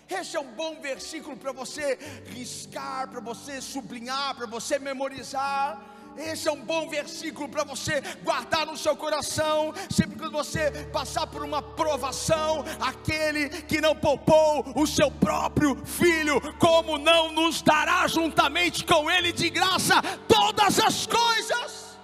[0.07, 1.95] Esse é um bom versículo para você
[2.27, 8.65] riscar, para você sublinhar, para você memorizar esse é um bom versículo para você guardar
[8.65, 14.87] no seu coração, sempre que você passar por uma provação, aquele que não poupou o
[14.87, 21.97] seu próprio filho, como não nos dará juntamente com ele de graça todas as coisas?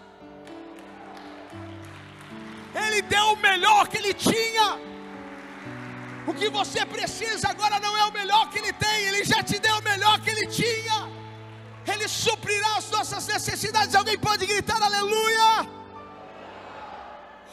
[2.74, 4.80] Ele deu o melhor que ele tinha.
[6.28, 9.60] O que você precisa agora não é o melhor que ele tem, ele já te
[9.60, 11.21] deu o melhor que ele tinha.
[11.88, 13.96] Ele suprirá as nossas necessidades.
[13.96, 15.68] Alguém pode gritar aleluia?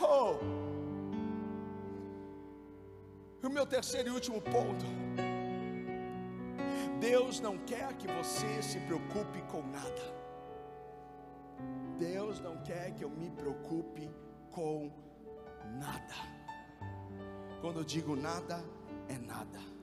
[0.00, 0.36] Oh.
[3.46, 4.84] O meu terceiro e último ponto.
[7.00, 10.18] Deus não quer que você se preocupe com nada.
[11.98, 14.10] Deus não quer que eu me preocupe
[14.50, 14.90] com
[15.78, 16.14] nada.
[17.60, 18.64] Quando eu digo nada,
[19.08, 19.77] é nada.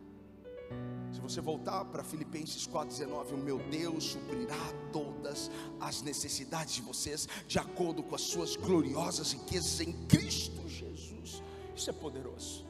[1.11, 5.49] Se você voltar para Filipenses 4,19, o meu Deus suprirá todas
[5.79, 11.41] as necessidades de vocês, de acordo com as suas gloriosas riquezas em Cristo Jesus.
[11.75, 12.65] Isso é poderoso.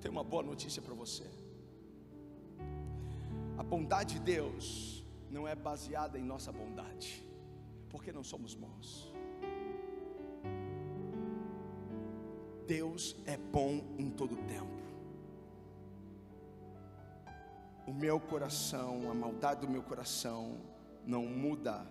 [0.00, 1.24] Tenho uma boa notícia para você.
[3.56, 7.26] A bondade de Deus não é baseada em nossa bondade,
[7.90, 9.12] porque não somos bons.
[12.66, 14.87] Deus é bom em todo tempo.
[17.88, 20.58] O meu coração, a maldade do meu coração,
[21.06, 21.86] não muda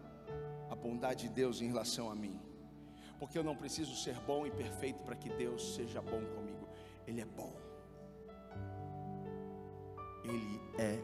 [0.69, 2.39] a bondade de Deus em relação a mim,
[3.17, 6.67] porque eu não preciso ser bom e perfeito para que Deus seja bom comigo.
[7.07, 7.51] Ele é bom.
[10.23, 10.99] Ele é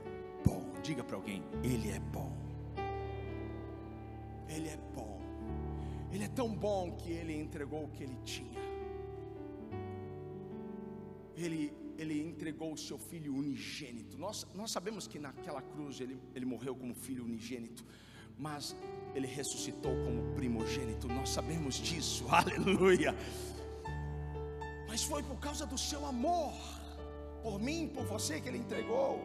[0.46, 0.62] bom.
[0.84, 2.32] Diga para alguém: Ele é bom.
[4.48, 5.20] Ele é bom.
[6.12, 8.62] Ele é tão bom que ele entregou o que ele tinha.
[11.36, 14.18] Ele, ele entregou o seu filho unigênito.
[14.18, 17.86] Nós, nós sabemos que naquela cruz ele, ele morreu como filho unigênito,
[18.38, 18.76] mas
[19.14, 21.08] ele ressuscitou como primogênito.
[21.08, 23.16] Nós sabemos disso, aleluia.
[24.88, 26.54] Mas foi por causa do seu amor
[27.44, 29.22] por mim, por você que Ele entregou.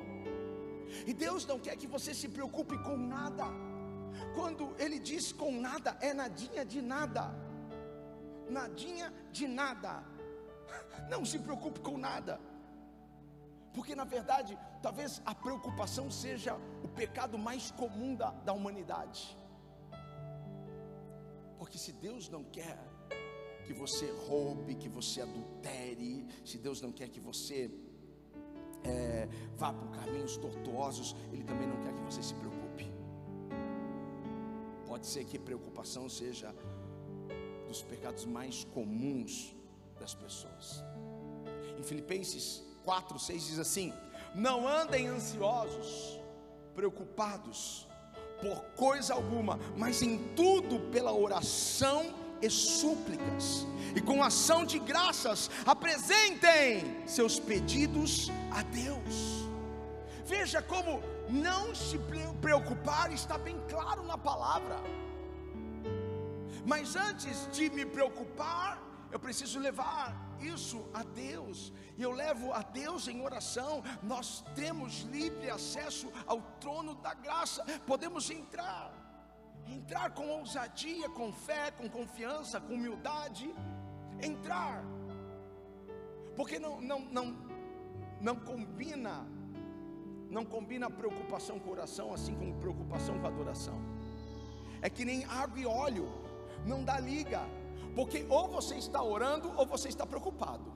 [1.06, 3.46] E Deus não quer que você se preocupe com nada.
[4.34, 7.24] Quando Ele diz com nada, é nadinha de nada.
[8.50, 10.02] Nadinha de nada.
[11.08, 12.40] Não se preocupe com nada.
[13.72, 19.36] Porque na verdade, talvez a preocupação seja o pecado mais comum da, da humanidade.
[21.58, 22.78] Porque se Deus não quer
[23.64, 27.70] que você roube, que você adultere, se Deus não quer que você
[28.84, 32.90] é, vá por caminhos tortuosos, Ele também não quer que você se preocupe.
[34.86, 36.54] Pode ser que preocupação seja
[37.66, 39.54] dos pecados mais comuns
[40.00, 40.82] das pessoas.
[41.78, 43.92] Em Filipenses 4, 6 diz assim:
[44.34, 46.18] Não andem ansiosos,
[46.74, 47.86] preocupados
[48.40, 55.50] por coisa alguma, mas em tudo pela oração e súplicas, e com ação de graças
[55.66, 59.46] apresentem seus pedidos a Deus.
[60.24, 62.00] Veja como não se
[62.40, 64.78] preocupar está bem claro na palavra.
[66.64, 72.62] Mas antes de me preocupar, eu preciso levar isso a Deus, e eu levo a
[72.62, 73.82] Deus em oração.
[74.02, 78.98] Nós temos livre acesso ao trono da graça, podemos entrar
[79.70, 83.54] entrar com ousadia, com fé, com confiança, com humildade,
[84.22, 84.82] entrar,
[86.36, 87.36] porque não, não, não,
[88.20, 89.26] não combina,
[90.30, 93.78] não combina preocupação com oração, assim como preocupação com adoração.
[94.80, 96.08] É que nem água e óleo,
[96.64, 97.40] não dá liga,
[97.94, 100.72] porque ou você está orando ou você está preocupado.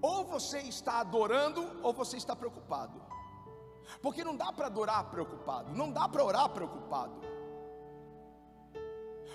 [0.00, 3.00] Ou você está adorando ou você está preocupado.
[4.02, 7.14] Porque não dá para adorar preocupado, não dá para orar preocupado.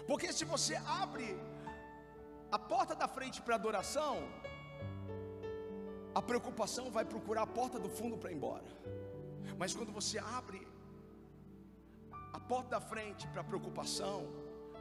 [0.07, 1.37] Porque se você abre
[2.51, 4.17] a porta da frente para adoração,
[6.13, 8.69] a preocupação vai procurar a porta do fundo para ir embora.
[9.57, 10.67] Mas quando você abre
[12.31, 14.27] a porta da frente para preocupação,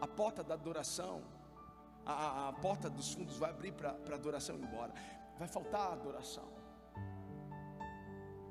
[0.02, 1.22] a porta da adoração,
[2.04, 4.92] a, a, porta dos fundos vai abrir para a adoração ir embora.
[5.38, 6.48] Vai faltar adoração.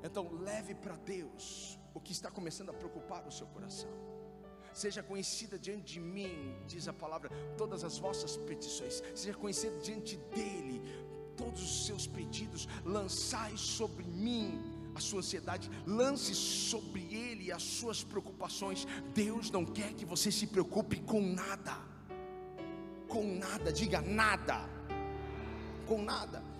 [0.02, 3.90] Então, leve para Deus o que está começando a preocupar o seu coração.
[4.72, 9.02] Seja conhecida diante de mim, diz a palavra, todas as vossas petições.
[9.14, 10.80] Seja conhecida diante dele
[11.36, 12.66] todos os seus pedidos.
[12.82, 18.86] Lançai sobre mim a sua ansiedade, lance sobre ele as suas preocupações.
[19.14, 21.76] Deus não quer que você se preocupe com nada.
[23.08, 24.68] Com nada, diga nada.
[25.86, 26.52] Com nada.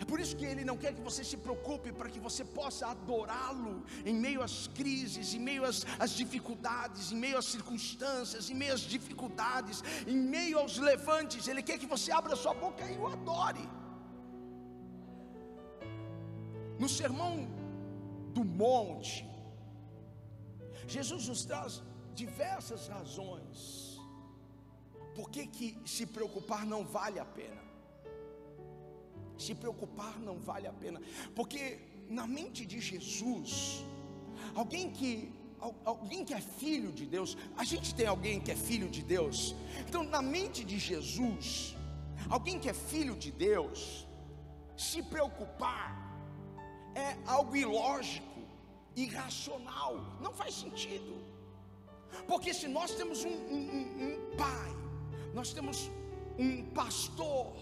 [0.00, 2.86] É por isso que Ele não quer que você se preocupe para que você possa
[2.86, 8.54] adorá-lo em meio às crises, em meio às, às, dificuldades, em meio às circunstâncias, em
[8.54, 11.48] meio às dificuldades, em meio aos levantes.
[11.48, 13.68] Ele quer que você abra sua boca e o adore.
[16.78, 17.48] No sermão
[18.32, 19.26] do monte,
[20.86, 21.82] Jesus nos traz
[22.14, 23.98] diversas razões
[25.14, 27.62] por que, que se preocupar não vale a pena.
[29.36, 31.00] Se preocupar não vale a pena,
[31.34, 33.84] porque na mente de Jesus,
[34.54, 35.32] alguém que
[35.84, 39.56] alguém que é filho de Deus, a gente tem alguém que é filho de Deus.
[39.86, 41.76] Então, na mente de Jesus,
[42.30, 44.06] alguém que é filho de Deus,
[44.76, 46.07] se preocupar
[46.98, 48.40] é algo ilógico,
[48.96, 51.14] irracional, não faz sentido.
[52.26, 54.70] Porque se nós temos um, um, um pai,
[55.34, 55.90] nós temos
[56.38, 57.56] um pastor,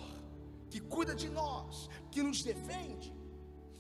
[0.71, 3.13] que cuida de nós, que nos defende,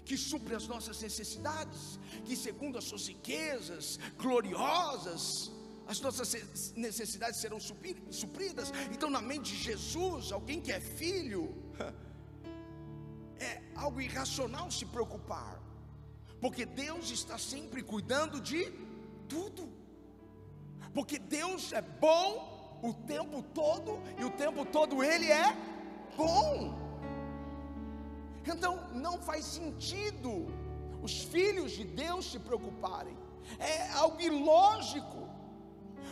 [0.05, 5.51] que supre as nossas necessidades, que segundo as suas riquezas gloriosas
[5.87, 8.73] as nossas necessidades serão supridas.
[8.93, 11.55] Então, na mente de Jesus, alguém que é filho,
[13.77, 15.61] algo irracional se preocupar,
[16.41, 18.73] porque Deus está sempre cuidando de
[19.29, 19.69] tudo,
[20.95, 25.57] porque Deus é bom o tempo todo e o tempo todo Ele é
[26.17, 26.87] bom.
[28.47, 30.47] Então, não faz sentido
[31.03, 33.17] os filhos de Deus se preocuparem,
[33.59, 35.29] é algo ilógico.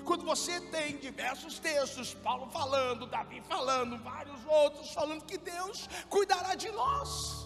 [0.05, 6.55] Quando você tem diversos textos, Paulo falando, Davi falando, vários outros falando que Deus cuidará
[6.55, 7.44] de nós.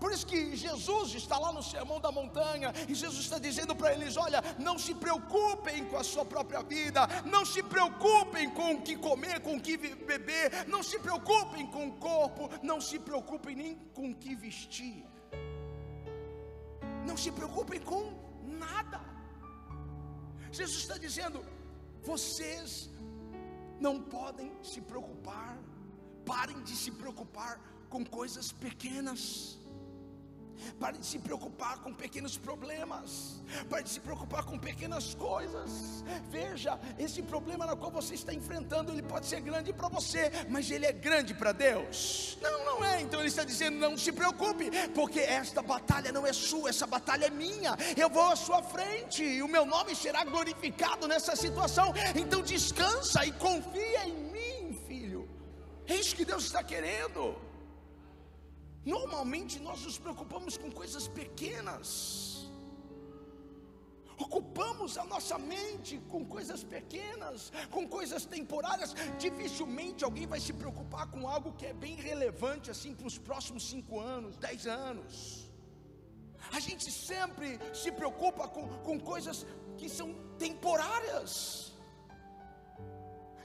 [0.00, 3.92] Por isso que Jesus está lá no sermão da montanha e Jesus está dizendo para
[3.94, 8.82] eles: olha, não se preocupem com a sua própria vida, não se preocupem com o
[8.82, 13.54] que comer, com o que beber, não se preocupem com o corpo, não se preocupem
[13.54, 15.04] nem com o que vestir.
[17.06, 18.02] Não se preocupem com
[18.42, 19.00] nada.
[20.50, 21.44] Jesus está dizendo:
[22.02, 22.90] vocês
[23.78, 25.58] não podem se preocupar,
[26.24, 29.58] parem de se preocupar com coisas pequenas.
[30.78, 33.42] Pare de se preocupar com pequenos problemas.
[33.68, 36.04] Pare de se preocupar com pequenas coisas.
[36.30, 40.70] Veja, esse problema no qual você está enfrentando, ele pode ser grande para você, mas
[40.70, 42.38] ele é grande para Deus.
[42.40, 43.00] Não, não é.
[43.00, 47.26] Então ele está dizendo: não se preocupe, porque esta batalha não é sua, essa batalha
[47.26, 47.76] é minha.
[47.96, 51.92] Eu vou à sua frente e o meu nome será glorificado nessa situação.
[52.14, 55.28] Então descansa e confia em mim, filho.
[55.86, 57.36] É isso que Deus está querendo.
[58.94, 61.88] Normalmente nós nos preocupamos com coisas pequenas,
[64.16, 68.94] ocupamos a nossa mente com coisas pequenas, com coisas temporárias.
[69.18, 73.68] Dificilmente alguém vai se preocupar com algo que é bem relevante assim para os próximos
[73.68, 75.50] cinco anos, dez anos.
[76.52, 79.44] A gente sempre se preocupa com, com coisas
[79.76, 81.75] que são temporárias.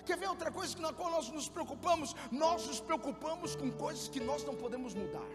[0.06, 2.16] Quer ver outra coisa na qual nós nos preocupamos?
[2.32, 5.32] Nós nos preocupamos com coisas que nós não podemos mudar.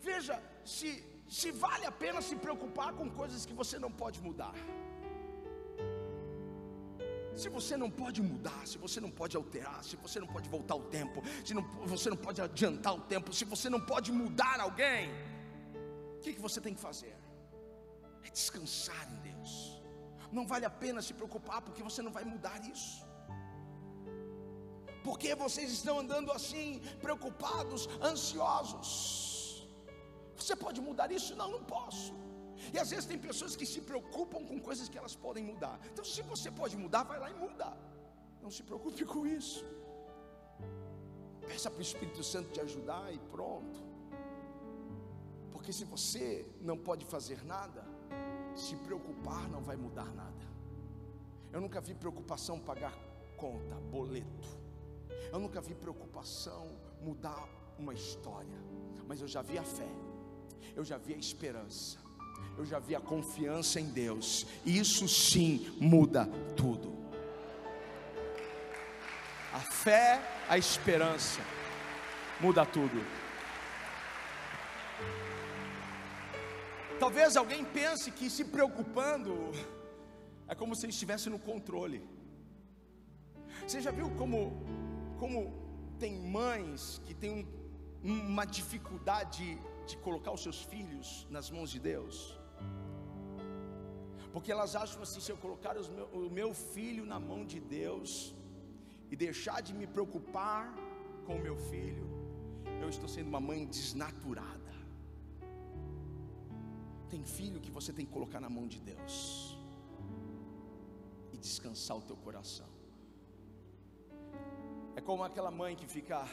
[0.00, 4.54] Veja, se, se vale a pena se preocupar com coisas que você não pode mudar.
[7.34, 10.74] Se você não pode mudar, se você não pode alterar, se você não pode voltar
[10.74, 14.60] o tempo, se não, você não pode adiantar o tempo, se você não pode mudar
[14.60, 15.10] alguém,
[16.16, 17.16] o que, que você tem que fazer?
[18.22, 19.80] É descansar em Deus.
[20.32, 23.09] Não vale a pena se preocupar, porque você não vai mudar isso.
[25.04, 29.68] Por que vocês estão andando assim, preocupados, ansiosos?
[30.36, 31.34] Você pode mudar isso?
[31.36, 32.12] Não, não posso.
[32.72, 35.80] E às vezes tem pessoas que se preocupam com coisas que elas podem mudar.
[35.90, 37.76] Então, se você pode mudar, vai lá e muda.
[38.42, 39.64] Não se preocupe com isso.
[41.46, 43.80] Peça para o Espírito Santo te ajudar e pronto.
[45.50, 47.84] Porque se você não pode fazer nada,
[48.54, 50.44] se preocupar não vai mudar nada.
[51.52, 52.94] Eu nunca vi preocupação pagar
[53.36, 54.59] conta, boleto.
[55.32, 56.68] Eu nunca vi preocupação
[57.00, 57.48] mudar
[57.78, 58.58] uma história,
[59.06, 59.88] mas eu já vi a fé,
[60.74, 61.98] eu já vi a esperança,
[62.56, 64.46] eu já vi a confiança em Deus.
[64.64, 66.98] Isso sim muda tudo.
[69.52, 71.40] A fé, a esperança
[72.40, 73.04] muda tudo.
[76.98, 79.52] Talvez alguém pense que se preocupando
[80.46, 82.06] é como se estivesse no controle.
[83.66, 84.62] Você já viu como
[85.20, 85.38] como
[86.02, 87.32] tem mães que têm
[88.10, 89.46] um, uma dificuldade
[89.88, 92.16] de colocar os seus filhos nas mãos de Deus,
[94.32, 98.34] porque elas acham assim: se eu colocar meu, o meu filho na mão de Deus
[99.10, 100.62] e deixar de me preocupar
[101.26, 102.06] com o meu filho,
[102.80, 104.74] eu estou sendo uma mãe desnaturada.
[107.12, 109.14] Tem filho que você tem que colocar na mão de Deus
[111.32, 112.79] e descansar o teu coração.
[114.96, 116.26] É como aquela mãe que fica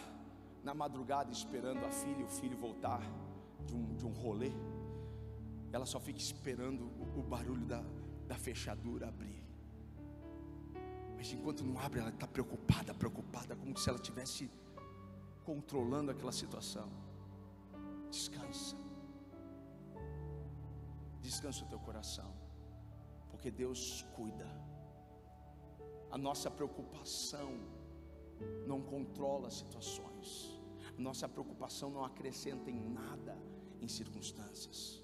[0.63, 3.01] na madrugada esperando a filha o filho voltar
[3.65, 4.51] de um, de um rolê.
[5.71, 6.85] Ela só fica esperando
[7.15, 7.83] o, barulho da,
[8.27, 9.43] da fechadura abrir.
[11.15, 14.49] Mas enquanto não abre, ela está preocupada, preocupada, como se ela estivesse
[15.43, 16.89] controlando aquela situação.
[18.09, 18.75] Descansa.
[21.21, 22.31] Descansa o teu coração.
[23.29, 24.47] Porque Deus cuida.
[26.09, 27.59] A nossa preocupação
[28.65, 30.59] não controla situações.
[30.97, 33.37] Nossa preocupação não acrescenta em nada
[33.81, 35.03] em circunstâncias.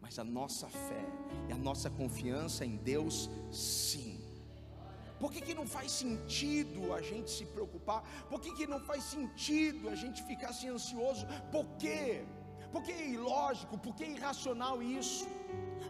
[0.00, 1.06] Mas a nossa fé
[1.48, 4.20] e a nossa confiança em Deus, sim.
[5.18, 8.02] Por que, que não faz sentido a gente se preocupar?
[8.28, 11.24] Por que, que não faz sentido a gente ficar assim ansioso?
[11.50, 12.24] Por quê?
[12.72, 15.26] Porque é ilógico, porque é irracional isso.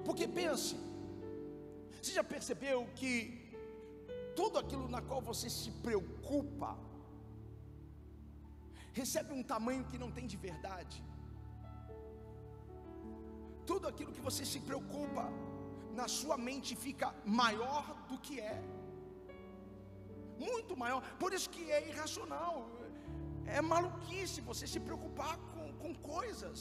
[0.05, 0.77] Porque pense,
[2.01, 3.44] Você já percebeu que
[4.41, 6.71] tudo aquilo na qual você se preocupa
[9.01, 10.99] recebe um tamanho que não tem de verdade?
[13.71, 15.25] Tudo aquilo que você se preocupa
[16.01, 17.09] na sua mente fica
[17.43, 18.59] maior do que é.
[20.39, 21.01] Muito maior.
[21.23, 22.55] Por isso que é irracional.
[23.47, 26.61] É maluquice você se preocupar com, com coisas.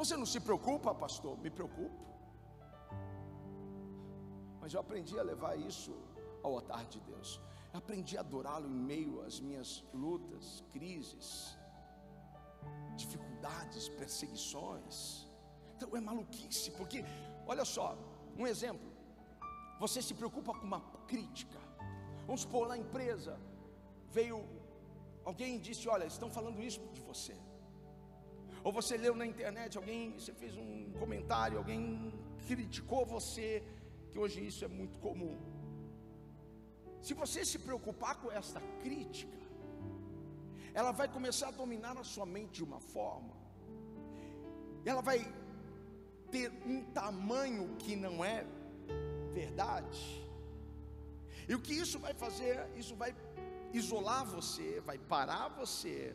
[0.00, 1.34] Você não se preocupa, pastor?
[1.38, 2.11] Me preocupo.
[4.62, 5.92] Mas eu aprendi a levar isso
[6.44, 7.40] ao altar de Deus.
[7.72, 11.26] Eu aprendi a adorá-lo em meio às minhas lutas, crises,
[12.96, 15.26] dificuldades, perseguições.
[15.74, 17.04] Então é maluquice, porque,
[17.52, 17.88] olha só,
[18.38, 18.88] um exemplo.
[19.80, 20.80] Você se preocupa com uma
[21.12, 21.58] crítica.
[22.26, 23.36] Vamos supor, na empresa,
[24.10, 24.38] veio
[25.24, 27.36] alguém e disse: Olha, estão falando isso de você.
[28.62, 32.14] Ou você leu na internet, alguém, você fez um comentário, alguém
[32.46, 33.48] criticou você,
[34.12, 35.36] que hoje isso é muito comum.
[37.06, 39.38] Se você se preocupar com esta crítica,
[40.74, 43.34] ela vai começar a dominar a sua mente de uma forma,
[44.84, 45.20] ela vai
[46.30, 48.46] ter um tamanho que não é
[49.32, 50.02] verdade.
[51.48, 52.54] E o que isso vai fazer?
[52.76, 53.14] Isso vai
[53.72, 56.14] isolar você, vai parar você,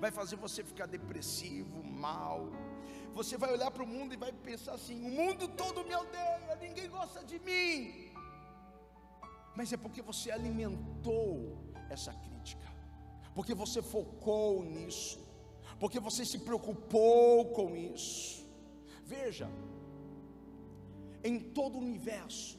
[0.00, 2.40] vai fazer você ficar depressivo, mal.
[3.14, 6.58] Você vai olhar para o mundo e vai pensar assim: o mundo todo me odeia,
[6.60, 8.10] ninguém gosta de mim.
[9.54, 11.56] Mas é porque você alimentou
[11.88, 12.68] essa crítica,
[13.34, 15.20] porque você focou nisso,
[15.78, 18.44] porque você se preocupou com isso.
[19.04, 19.48] Veja,
[21.22, 22.58] em todo o universo,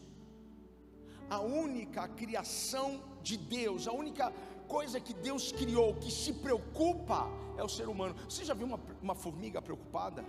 [1.30, 4.32] a única criação de Deus, a única
[4.68, 7.28] coisa que Deus criou que se preocupa
[7.58, 8.16] é o ser humano.
[8.30, 10.24] Você já viu uma, uma formiga preocupada?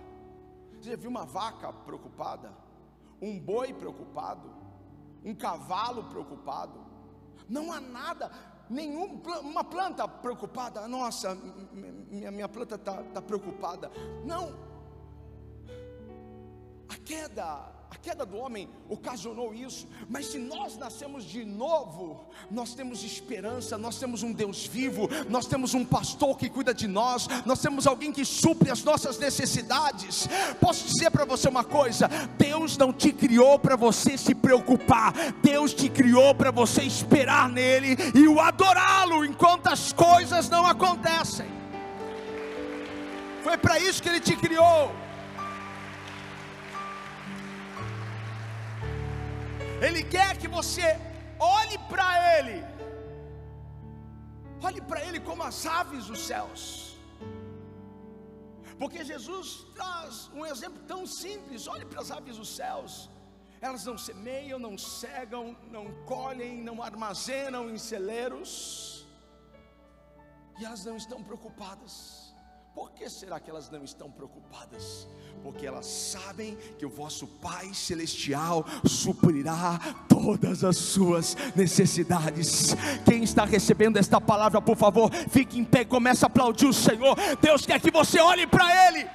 [0.79, 2.51] Você já viu uma vaca preocupada?
[3.21, 4.49] Um boi preocupado?
[5.23, 6.85] Um cavalo preocupado?
[7.49, 8.31] Não há nada,
[8.69, 10.87] nenhuma planta preocupada.
[10.87, 13.91] Nossa, minha, minha planta está tá preocupada.
[14.25, 14.53] Não,
[16.89, 22.73] a queda, a queda do homem ocasionou isso, mas se nós nascemos de novo, nós
[22.73, 27.27] temos esperança, nós temos um Deus vivo, nós temos um pastor que cuida de nós,
[27.45, 30.27] nós temos alguém que supre as nossas necessidades.
[30.59, 35.73] Posso dizer para você uma coisa: Deus não te criou para você se preocupar, Deus
[35.73, 41.47] te criou para você esperar nele e o adorá-lo enquanto as coisas não acontecem.
[43.43, 45.06] Foi para isso que ele te criou.
[49.85, 50.99] Ele quer que você
[51.39, 52.63] olhe para Ele,
[54.61, 56.97] olhe para Ele como as aves dos céus,
[58.79, 63.09] porque Jesus traz um exemplo tão simples: olhe para as aves dos céus,
[63.61, 69.07] elas não semeiam, não cegam, não colhem, não armazenam em celeiros,
[70.59, 72.26] e elas não estão preocupadas.
[72.77, 75.07] Por que será que elas não estão preocupadas?
[75.41, 82.75] Porque elas sabem que o vosso Pai Celestial suprirá todas as suas necessidades.
[83.03, 87.17] Quem está recebendo esta palavra, por favor, fique em pé comece a aplaudir o Senhor.
[87.41, 89.09] Deus quer que você olhe para Ele,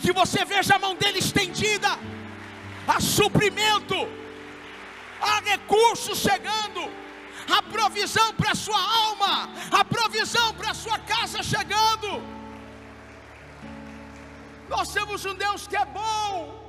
[0.00, 1.98] que você veja a mão dele estendida,
[2.86, 3.96] a suprimento,
[5.20, 6.88] há recursos chegando
[7.50, 12.43] a provisão para a sua alma, a provisão para a sua casa chegando.
[14.74, 16.64] Nós temos um Deus que é bom.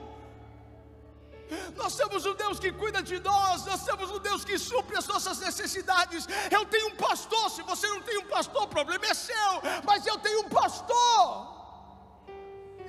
[1.76, 5.08] Nós temos um Deus que cuida de nós, nós temos um Deus que supre as
[5.08, 6.28] nossas necessidades.
[6.52, 9.52] Eu tenho um pastor, se você não tem um pastor, o problema é seu,
[9.84, 11.28] mas eu tenho um pastor,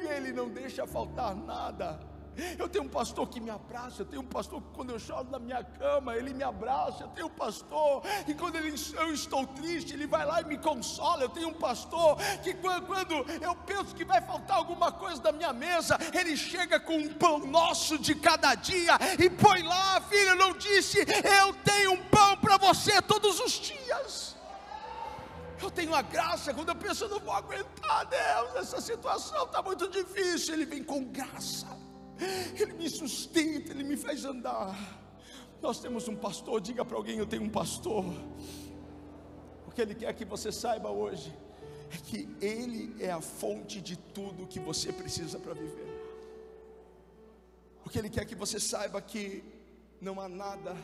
[0.00, 1.88] e ele não deixa faltar nada.
[2.58, 5.28] Eu tenho um pastor que me abraça, eu tenho um pastor que quando eu choro
[5.30, 7.04] na minha cama, ele me abraça.
[7.04, 10.58] Eu tenho um pastor e quando ele, eu estou triste, ele vai lá e me
[10.58, 11.22] consola.
[11.22, 15.32] Eu tenho um pastor que quando, quando eu penso que vai faltar alguma coisa da
[15.32, 20.34] minha mesa, ele chega com um pão nosso de cada dia e põe lá, filho,
[20.36, 24.36] não disse, eu tenho um pão para você todos os dias.
[25.60, 29.62] Eu tenho a graça, quando eu penso, eu não vou aguentar, Deus, essa situação está
[29.62, 30.54] muito difícil.
[30.54, 31.66] Ele vem com graça.
[32.58, 34.76] Ele me sustenta, Ele me faz andar.
[35.60, 38.04] Nós temos um pastor, diga para alguém: Eu tenho um pastor.
[39.66, 41.32] O que Ele quer que você saiba hoje
[41.90, 45.96] é que Ele é a fonte de tudo que você precisa para viver.
[47.84, 49.44] O que Ele quer que você saiba que
[50.00, 50.76] não há nada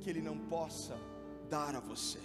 [0.00, 0.96] que Ele não possa
[1.48, 2.20] dar a você.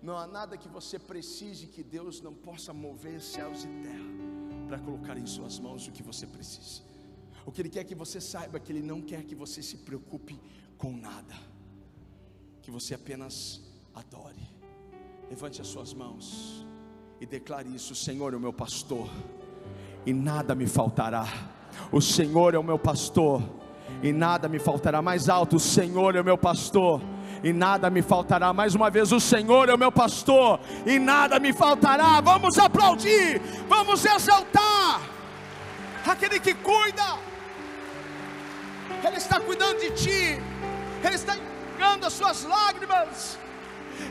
[0.00, 4.28] Não há nada que você precise que Deus não possa mover céus e terra
[4.68, 6.87] para colocar em suas mãos o que você precisa.
[7.48, 9.78] O que Ele quer que você saiba é que Ele não quer que você se
[9.78, 10.38] preocupe
[10.76, 11.34] com nada,
[12.60, 13.62] que você apenas
[13.94, 14.46] adore.
[15.30, 16.66] Levante as suas mãos
[17.18, 19.08] e declare isso: Senhor é o meu pastor,
[20.04, 21.26] e nada me faltará.
[21.90, 23.42] O Senhor é o meu pastor,
[24.02, 25.00] e nada me faltará.
[25.00, 27.00] Mais alto: O Senhor é o meu pastor
[27.42, 28.52] e nada me faltará.
[28.52, 32.20] Mais uma vez, o Senhor é o meu pastor, e nada me faltará.
[32.20, 35.00] Vamos aplaudir, vamos exaltar
[36.10, 37.18] aquele que cuida,
[39.04, 40.42] Ele está cuidando de ti,
[41.04, 43.38] Ele está enxugando as suas lágrimas,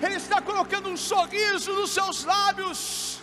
[0.01, 3.16] Ele está colocando um sorriso nos seus lábios.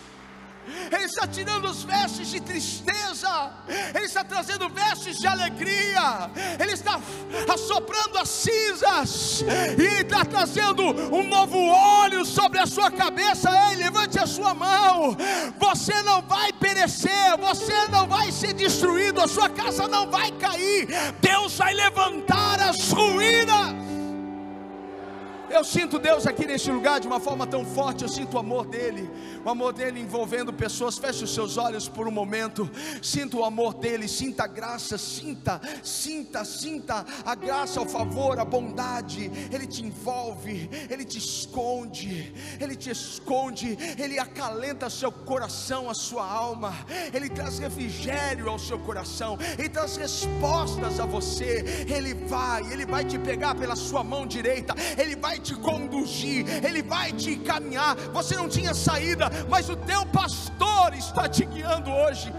[0.91, 3.51] Ele está tirando os vestes de tristeza,
[3.93, 6.99] Ele está trazendo vestes de alegria, Ele está
[7.53, 9.41] assoprando as cinzas,
[9.77, 13.49] e Ele está trazendo um novo óleo sobre a sua cabeça.
[13.69, 15.15] Ei, levante a sua mão,
[15.57, 20.87] você não vai perecer, você não vai ser destruído, a sua casa não vai cair,
[21.21, 23.84] Deus vai levantar as ruínas.
[25.49, 28.65] Eu sinto Deus aqui neste lugar de uma forma tão forte, eu sinto o amor
[28.65, 29.09] dEle,
[29.43, 30.97] o amor dEle envolvendo pessoas.
[30.97, 32.69] Feche os seus olhos por um momento,
[33.01, 38.45] sinta o amor dEle, sinta a graça, sinta, sinta, sinta a graça, o favor, a
[38.45, 39.31] bondade.
[39.51, 46.25] Ele te envolve, Ele te esconde, Ele te esconde, Ele acalenta seu coração, a sua
[46.25, 46.73] alma,
[47.13, 51.85] Ele traz refrigério ao seu coração, Ele traz respostas a você.
[51.87, 56.81] Ele vai, Ele vai te pegar pela sua mão direita, Ele vai te conduzir, Ele
[56.81, 57.95] vai te encaminhar.
[58.13, 62.31] Você não tinha saída, mas o teu pastor está te guiando hoje.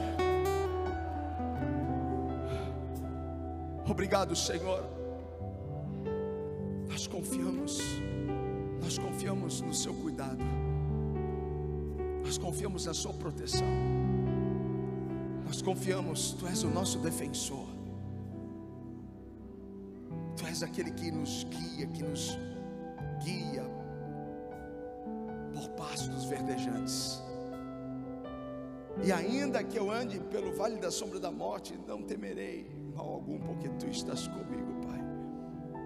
[3.88, 4.96] Obrigado, Senhor.
[6.88, 7.78] Nós confiamos,
[8.80, 10.42] nós confiamos no Seu cuidado,
[12.24, 13.66] nós confiamos na Sua proteção,
[15.44, 17.68] nós confiamos, Tu és o nosso defensor,
[20.36, 22.38] Tu és aquele que nos guia, que nos
[23.26, 23.64] guia
[25.52, 27.22] por pastos verdejantes.
[29.02, 33.38] E ainda que eu ande pelo vale da sombra da morte, não temerei mal algum,
[33.40, 35.00] porque tu estás comigo, Pai.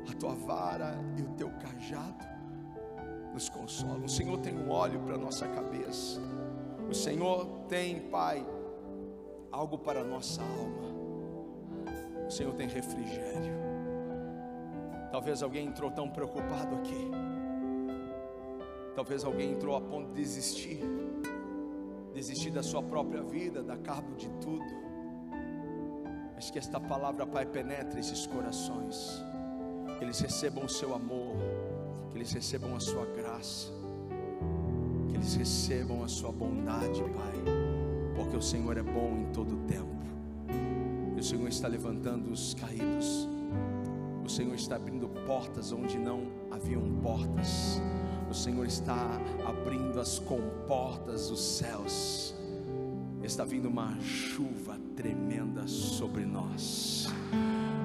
[0.09, 2.25] A tua vara e o teu cajado
[3.33, 4.05] nos consolam.
[4.05, 6.21] O Senhor tem um óleo para nossa cabeça.
[6.89, 8.47] O Senhor tem, Pai,
[9.51, 10.91] algo para nossa alma.
[12.27, 13.59] O Senhor tem refrigério.
[15.11, 17.11] Talvez alguém entrou tão preocupado aqui.
[18.95, 20.81] Talvez alguém entrou a ponto de desistir.
[22.15, 24.65] Desistir da sua própria vida, dar cabo de tudo.
[26.35, 29.23] Mas que esta palavra, Pai, penetre esses corações.
[29.99, 31.37] Que eles recebam o seu amor.
[32.11, 33.73] Que eles recebam a sua graça.
[35.09, 37.35] Que eles recebam a sua bondade, Pai.
[38.17, 40.01] Porque o Senhor é bom em todo tempo.
[41.17, 43.29] E o Senhor está levantando os caídos.
[44.25, 47.81] O Senhor está abrindo portas onde não haviam portas.
[48.31, 52.33] O Senhor está abrindo as comportas dos céus.
[53.25, 57.09] Está vindo uma chuva tremenda sobre nós.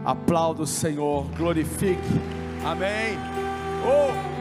[0.05, 1.99] Aplauda o Senhor, glorifique.
[2.63, 3.17] Amém.
[3.83, 4.34] Oh!